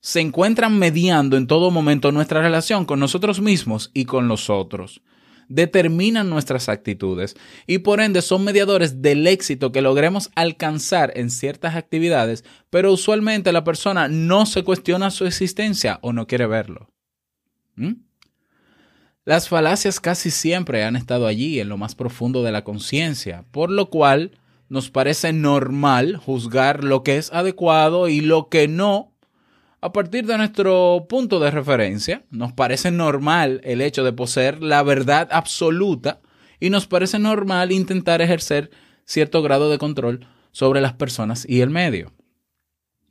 se 0.00 0.20
encuentran 0.20 0.78
mediando 0.78 1.36
en 1.36 1.46
todo 1.46 1.70
momento 1.70 2.10
nuestra 2.10 2.40
relación 2.40 2.84
con 2.86 3.00
nosotros 3.00 3.40
mismos 3.40 3.90
y 3.92 4.06
con 4.06 4.28
los 4.28 4.48
otros. 4.48 5.02
Determinan 5.48 6.30
nuestras 6.30 6.68
actitudes 6.68 7.36
y 7.66 7.78
por 7.78 8.00
ende 8.00 8.22
son 8.22 8.44
mediadores 8.44 9.02
del 9.02 9.26
éxito 9.26 9.72
que 9.72 9.82
logremos 9.82 10.30
alcanzar 10.36 11.12
en 11.16 11.28
ciertas 11.28 11.74
actividades, 11.74 12.44
pero 12.70 12.92
usualmente 12.92 13.52
la 13.52 13.64
persona 13.64 14.08
no 14.08 14.46
se 14.46 14.62
cuestiona 14.62 15.10
su 15.10 15.26
existencia 15.26 15.98
o 16.02 16.12
no 16.12 16.26
quiere 16.26 16.46
verlo. 16.46 16.88
¿Mm? 17.74 17.94
Las 19.24 19.48
falacias 19.48 20.00
casi 20.00 20.30
siempre 20.30 20.84
han 20.84 20.96
estado 20.96 21.26
allí 21.26 21.60
en 21.60 21.68
lo 21.68 21.76
más 21.76 21.94
profundo 21.94 22.42
de 22.42 22.52
la 22.52 22.64
conciencia, 22.64 23.44
por 23.50 23.70
lo 23.70 23.90
cual 23.90 24.38
nos 24.68 24.88
parece 24.90 25.32
normal 25.32 26.16
juzgar 26.16 26.84
lo 26.84 27.02
que 27.02 27.18
es 27.18 27.32
adecuado 27.32 28.08
y 28.08 28.20
lo 28.20 28.48
que 28.48 28.68
no 28.68 29.10
a 29.80 29.92
partir 29.92 30.26
de 30.26 30.36
nuestro 30.36 31.06
punto 31.08 31.40
de 31.40 31.50
referencia. 31.50 32.24
Nos 32.30 32.52
parece 32.52 32.90
normal 32.90 33.60
el 33.64 33.80
hecho 33.80 34.04
de 34.04 34.12
poseer 34.12 34.62
la 34.62 34.82
verdad 34.82 35.28
absoluta 35.30 36.20
y 36.58 36.70
nos 36.70 36.86
parece 36.86 37.18
normal 37.18 37.72
intentar 37.72 38.20
ejercer 38.20 38.70
cierto 39.04 39.42
grado 39.42 39.70
de 39.70 39.78
control 39.78 40.26
sobre 40.52 40.80
las 40.80 40.92
personas 40.92 41.46
y 41.48 41.62
el 41.62 41.70
medio. 41.70 42.12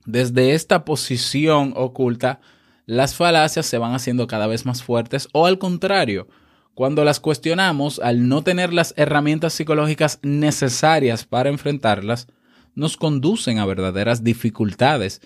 Desde 0.05 0.53
esta 0.53 0.85
posición 0.85 1.73
oculta, 1.75 2.39
las 2.85 3.15
falacias 3.15 3.65
se 3.65 3.77
van 3.77 3.93
haciendo 3.93 4.27
cada 4.27 4.47
vez 4.47 4.65
más 4.65 4.83
fuertes 4.83 5.27
o 5.33 5.45
al 5.45 5.59
contrario, 5.59 6.27
cuando 6.73 7.03
las 7.03 7.19
cuestionamos, 7.19 7.99
al 7.99 8.29
no 8.29 8.41
tener 8.41 8.73
las 8.73 8.93
herramientas 8.95 9.53
psicológicas 9.53 10.19
necesarias 10.21 11.25
para 11.25 11.49
enfrentarlas, 11.49 12.27
nos 12.73 12.95
conducen 12.95 13.59
a 13.59 13.65
verdaderas 13.65 14.23
dificultades 14.23 15.21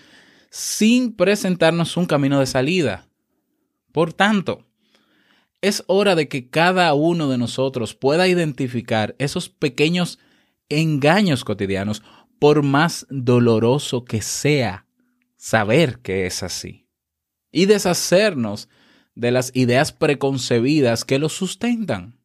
sin 0.54 1.16
presentarnos 1.16 1.96
un 1.96 2.06
camino 2.06 2.38
de 2.38 2.46
salida. 2.46 3.08
Por 3.90 4.12
tanto, 4.12 4.64
es 5.60 5.82
hora 5.88 6.14
de 6.14 6.28
que 6.28 6.48
cada 6.48 6.94
uno 6.94 7.28
de 7.28 7.38
nosotros 7.38 7.96
pueda 7.96 8.28
identificar 8.28 9.16
esos 9.18 9.48
pequeños 9.48 10.20
engaños 10.68 11.42
cotidianos, 11.42 12.04
por 12.38 12.62
más 12.62 13.04
doloroso 13.10 14.04
que 14.04 14.22
sea 14.22 14.86
saber 15.36 15.98
que 15.98 16.24
es 16.26 16.44
así, 16.44 16.86
y 17.50 17.66
deshacernos 17.66 18.68
de 19.16 19.32
las 19.32 19.50
ideas 19.56 19.90
preconcebidas 19.90 21.04
que 21.04 21.18
lo 21.18 21.30
sustentan. 21.30 22.20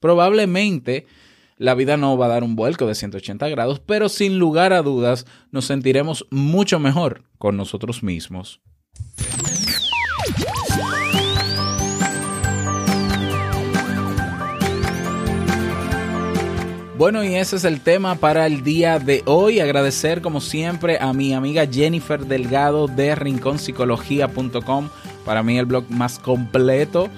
Probablemente 0.00 1.06
la 1.56 1.74
vida 1.74 1.96
no 1.96 2.16
va 2.16 2.26
a 2.26 2.30
dar 2.30 2.44
un 2.44 2.56
vuelco 2.56 2.86
de 2.86 2.94
180 2.94 3.48
grados, 3.48 3.80
pero 3.80 4.08
sin 4.08 4.38
lugar 4.38 4.72
a 4.72 4.82
dudas 4.82 5.26
nos 5.50 5.66
sentiremos 5.66 6.26
mucho 6.30 6.78
mejor 6.78 7.24
con 7.38 7.56
nosotros 7.56 8.02
mismos. 8.02 8.60
Bueno, 16.96 17.24
y 17.24 17.34
ese 17.34 17.56
es 17.56 17.64
el 17.64 17.80
tema 17.80 18.14
para 18.14 18.46
el 18.46 18.62
día 18.62 19.00
de 19.00 19.22
hoy. 19.26 19.58
Agradecer 19.58 20.22
como 20.22 20.40
siempre 20.40 20.98
a 21.00 21.12
mi 21.12 21.34
amiga 21.34 21.66
Jennifer 21.66 22.24
Delgado 22.24 22.86
de 22.86 23.16
rinconpsicología.com 23.16 24.88
para 25.24 25.42
mí 25.42 25.58
el 25.58 25.66
blog 25.66 25.90
más 25.90 26.18
completo 26.18 27.08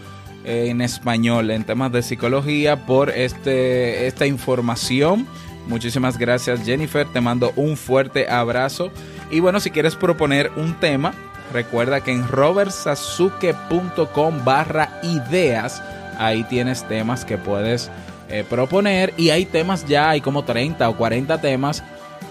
en 0.47 0.81
español 0.81 1.51
en 1.51 1.65
temas 1.65 1.93
de 1.93 2.03
psicología 2.03 2.87
por 2.87 3.11
este, 3.11 4.07
esta 4.07 4.25
información. 4.27 5.27
Muchísimas 5.67 6.17
gracias 6.17 6.65
Jennifer, 6.65 7.07
te 7.07 7.21
mando 7.21 7.53
un 7.57 7.77
fuerte 7.77 8.31
abrazo. 8.31 8.91
Y 9.31 9.41
bueno, 9.41 9.61
si 9.61 9.71
quieres 9.71 9.97
proponer 9.97 10.51
un 10.57 10.73
tema, 10.75 11.13
recuerda 11.53 12.01
que 12.01 12.13
en 12.13 12.27
robertsazuke.com 12.29 14.45
barra 14.45 15.01
ideas, 15.03 15.83
ahí 16.19 16.45
tienes 16.45 16.87
temas 16.87 17.25
que 17.25 17.39
puedes 17.39 17.91
eh, 18.29 18.45
proponer 18.49 19.13
y 19.17 19.31
hay 19.31 19.47
temas 19.47 19.85
ya, 19.87 20.11
hay 20.11 20.21
como 20.21 20.45
30 20.45 20.89
o 20.89 20.97
40 20.97 21.41
temas 21.41 21.83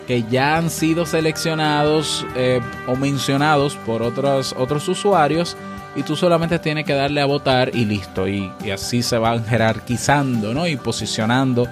que 0.08 0.24
ya 0.24 0.56
han 0.58 0.70
sido 0.70 1.06
seleccionados 1.06 2.26
eh, 2.36 2.62
o 2.88 2.96
mencionados 2.96 3.76
por 3.86 4.02
otros, 4.04 4.56
otros 4.58 4.88
usuarios 4.88 5.58
y 5.96 6.04
tú 6.04 6.16
solamente 6.16 6.60
tienes 6.60 6.86
que 6.86 6.94
darle 6.94 7.22
a 7.22 7.26
votar 7.26 7.76
y 7.76 7.86
listo. 7.86 8.28
Y, 8.28 8.52
y, 8.64 8.72
así 8.72 9.02
se 9.02 9.18
van 9.18 9.46
jerarquizando 9.46 10.54
¿no? 10.54 10.68
y 10.68 10.76
posicionando 10.76 11.68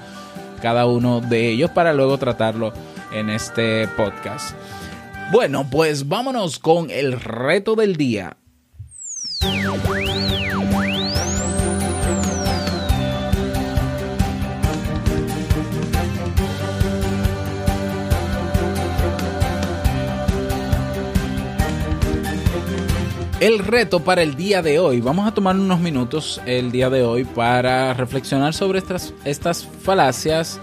cada 0.61 0.85
uno 0.85 1.19
de 1.19 1.49
ellos 1.49 1.71
para 1.71 1.93
luego 1.93 2.17
tratarlo 2.17 2.73
en 3.11 3.29
este 3.29 3.87
podcast. 3.89 4.55
Bueno, 5.31 5.67
pues 5.69 6.07
vámonos 6.07 6.59
con 6.59 6.89
el 6.89 7.19
reto 7.19 7.75
del 7.75 7.97
día. 7.97 8.37
El 23.43 23.59
reto 23.59 23.99
para 23.99 24.21
el 24.21 24.35
día 24.35 24.61
de 24.61 24.79
hoy. 24.79 25.01
Vamos 25.01 25.27
a 25.27 25.33
tomar 25.33 25.57
unos 25.57 25.81
minutos 25.81 26.39
el 26.45 26.71
día 26.71 26.89
de 26.89 27.03
hoy 27.03 27.25
para 27.25 27.93
reflexionar 27.93 28.53
sobre 28.53 28.79
estas, 28.79 29.13
estas 29.25 29.67
falacias 29.81 30.61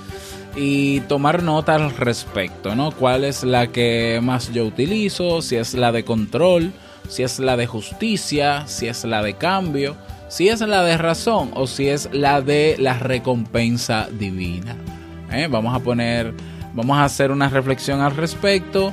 y 0.56 1.00
tomar 1.00 1.42
nota 1.42 1.74
al 1.74 1.94
respecto, 1.94 2.74
¿no? 2.74 2.90
¿Cuál 2.92 3.24
es 3.24 3.44
la 3.44 3.66
que 3.66 4.18
más 4.22 4.50
yo 4.54 4.64
utilizo? 4.64 5.42
Si 5.42 5.56
es 5.56 5.74
la 5.74 5.92
de 5.92 6.06
control, 6.06 6.72
si 7.06 7.22
es 7.22 7.38
la 7.38 7.58
de 7.58 7.66
justicia, 7.66 8.66
si 8.66 8.88
es 8.88 9.04
la 9.04 9.22
de 9.22 9.34
cambio, 9.34 9.94
si 10.30 10.48
es 10.48 10.62
la 10.62 10.82
de 10.82 10.96
razón 10.96 11.50
o 11.52 11.66
si 11.66 11.88
es 11.88 12.08
la 12.14 12.40
de 12.40 12.76
la 12.78 12.94
recompensa 12.98 14.08
divina. 14.10 14.74
¿Eh? 15.30 15.48
Vamos 15.50 15.76
a 15.76 15.80
poner, 15.80 16.32
vamos 16.72 16.96
a 16.96 17.04
hacer 17.04 17.30
una 17.30 17.50
reflexión 17.50 18.00
al 18.00 18.16
respecto 18.16 18.90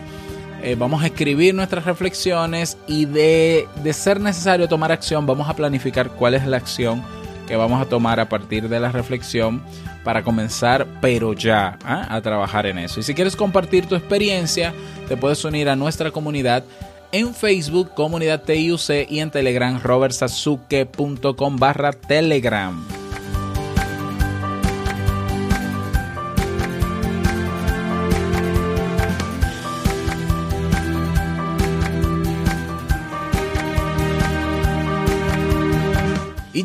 eh, 0.63 0.75
vamos 0.77 1.03
a 1.03 1.07
escribir 1.07 1.53
nuestras 1.53 1.85
reflexiones 1.85 2.77
y 2.87 3.05
de, 3.05 3.67
ser 3.91 4.19
necesario 4.19 4.67
tomar 4.67 4.91
acción, 4.91 5.25
vamos 5.25 5.49
a 5.49 5.55
planificar 5.55 6.09
cuál 6.09 6.33
es 6.33 6.45
la 6.45 6.57
acción 6.57 7.03
que 7.47 7.55
vamos 7.55 7.81
a 7.81 7.85
tomar 7.85 8.19
a 8.19 8.27
partir 8.27 8.67
de 8.67 8.79
la 8.79 8.91
reflexión 8.91 9.63
para 10.03 10.23
comenzar, 10.23 10.85
pero 10.99 11.33
ya, 11.33 11.77
¿ah? 11.85 12.07
a 12.09 12.21
trabajar 12.21 12.65
en 12.65 12.77
eso. 12.79 12.99
Y 12.99 13.03
si 13.03 13.13
quieres 13.13 13.35
compartir 13.35 13.85
tu 13.85 13.95
experiencia, 13.95 14.73
te 15.07 15.15
puedes 15.15 15.43
unir 15.45 15.69
a 15.69 15.75
nuestra 15.75 16.11
comunidad 16.11 16.63
en 17.11 17.33
Facebook, 17.33 17.93
Comunidad 17.93 18.43
TIUC 18.43 19.09
y 19.09 19.19
en 19.19 19.31
Telegram, 19.31 19.79
robertsazuke.com 19.81 21.55
barra 21.55 21.93
Telegram. 21.93 22.96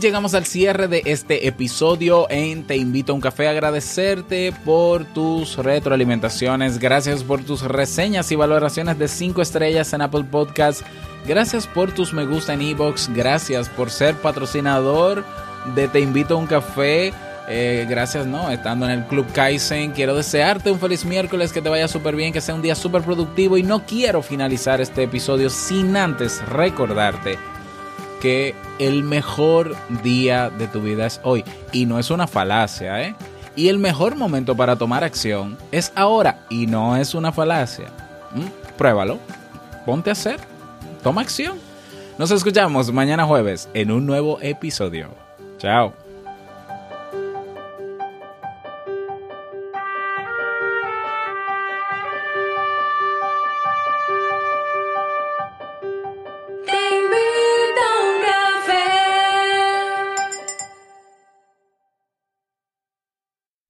Llegamos 0.02 0.34
al 0.34 0.44
cierre 0.44 0.88
de 0.88 1.02
este 1.06 1.46
episodio 1.46 2.26
en 2.28 2.64
Te 2.64 2.76
invito 2.76 3.12
a 3.12 3.14
un 3.14 3.20
café. 3.20 3.46
Agradecerte 3.46 4.52
por 4.64 5.04
tus 5.04 5.56
retroalimentaciones. 5.56 6.80
Gracias 6.80 7.22
por 7.22 7.44
tus 7.44 7.62
reseñas 7.62 8.32
y 8.32 8.36
valoraciones 8.36 8.98
de 8.98 9.06
5 9.06 9.40
estrellas 9.40 9.92
en 9.92 10.02
Apple 10.02 10.24
Podcasts. 10.24 10.84
Gracias 11.24 11.68
por 11.68 11.92
tus 11.92 12.12
me 12.12 12.26
gusta 12.26 12.54
en 12.54 12.62
Evox. 12.62 13.10
Gracias 13.14 13.68
por 13.68 13.90
ser 13.90 14.16
patrocinador 14.16 15.24
de 15.76 15.86
Te 15.86 16.00
invito 16.00 16.34
a 16.34 16.38
un 16.38 16.48
café. 16.48 17.12
Eh, 17.48 17.86
gracias, 17.88 18.26
¿no? 18.26 18.50
Estando 18.50 18.86
en 18.86 18.92
el 18.92 19.04
Club 19.04 19.26
Kaizen, 19.32 19.92
quiero 19.92 20.16
desearte 20.16 20.70
un 20.70 20.80
feliz 20.80 21.04
miércoles, 21.04 21.52
que 21.52 21.62
te 21.62 21.68
vaya 21.68 21.86
súper 21.86 22.16
bien, 22.16 22.32
que 22.32 22.40
sea 22.40 22.54
un 22.54 22.62
día 22.62 22.74
súper 22.74 23.02
productivo 23.02 23.56
y 23.56 23.62
no 23.62 23.84
quiero 23.84 24.22
finalizar 24.22 24.80
este 24.80 25.04
episodio 25.04 25.50
sin 25.50 25.96
antes 25.96 26.44
recordarte 26.48 27.51
que 28.22 28.54
el 28.78 29.02
mejor 29.02 29.74
día 30.04 30.48
de 30.48 30.68
tu 30.68 30.80
vida 30.80 31.06
es 31.06 31.20
hoy. 31.24 31.44
Y 31.72 31.86
no 31.86 31.98
es 31.98 32.08
una 32.08 32.28
falacia, 32.28 33.02
¿eh? 33.02 33.16
Y 33.56 33.68
el 33.68 33.80
mejor 33.80 34.14
momento 34.14 34.56
para 34.56 34.76
tomar 34.76 35.02
acción 35.02 35.58
es 35.72 35.92
ahora 35.96 36.46
y 36.48 36.68
no 36.68 36.96
es 36.96 37.16
una 37.16 37.32
falacia. 37.32 37.86
¿Mm? 38.32 38.76
Pruébalo, 38.78 39.18
ponte 39.84 40.10
a 40.10 40.12
hacer, 40.12 40.38
toma 41.02 41.22
acción. 41.22 41.58
Nos 42.16 42.30
escuchamos 42.30 42.92
mañana 42.92 43.26
jueves 43.26 43.68
en 43.74 43.90
un 43.90 44.06
nuevo 44.06 44.38
episodio. 44.40 45.08
Chao. 45.58 46.01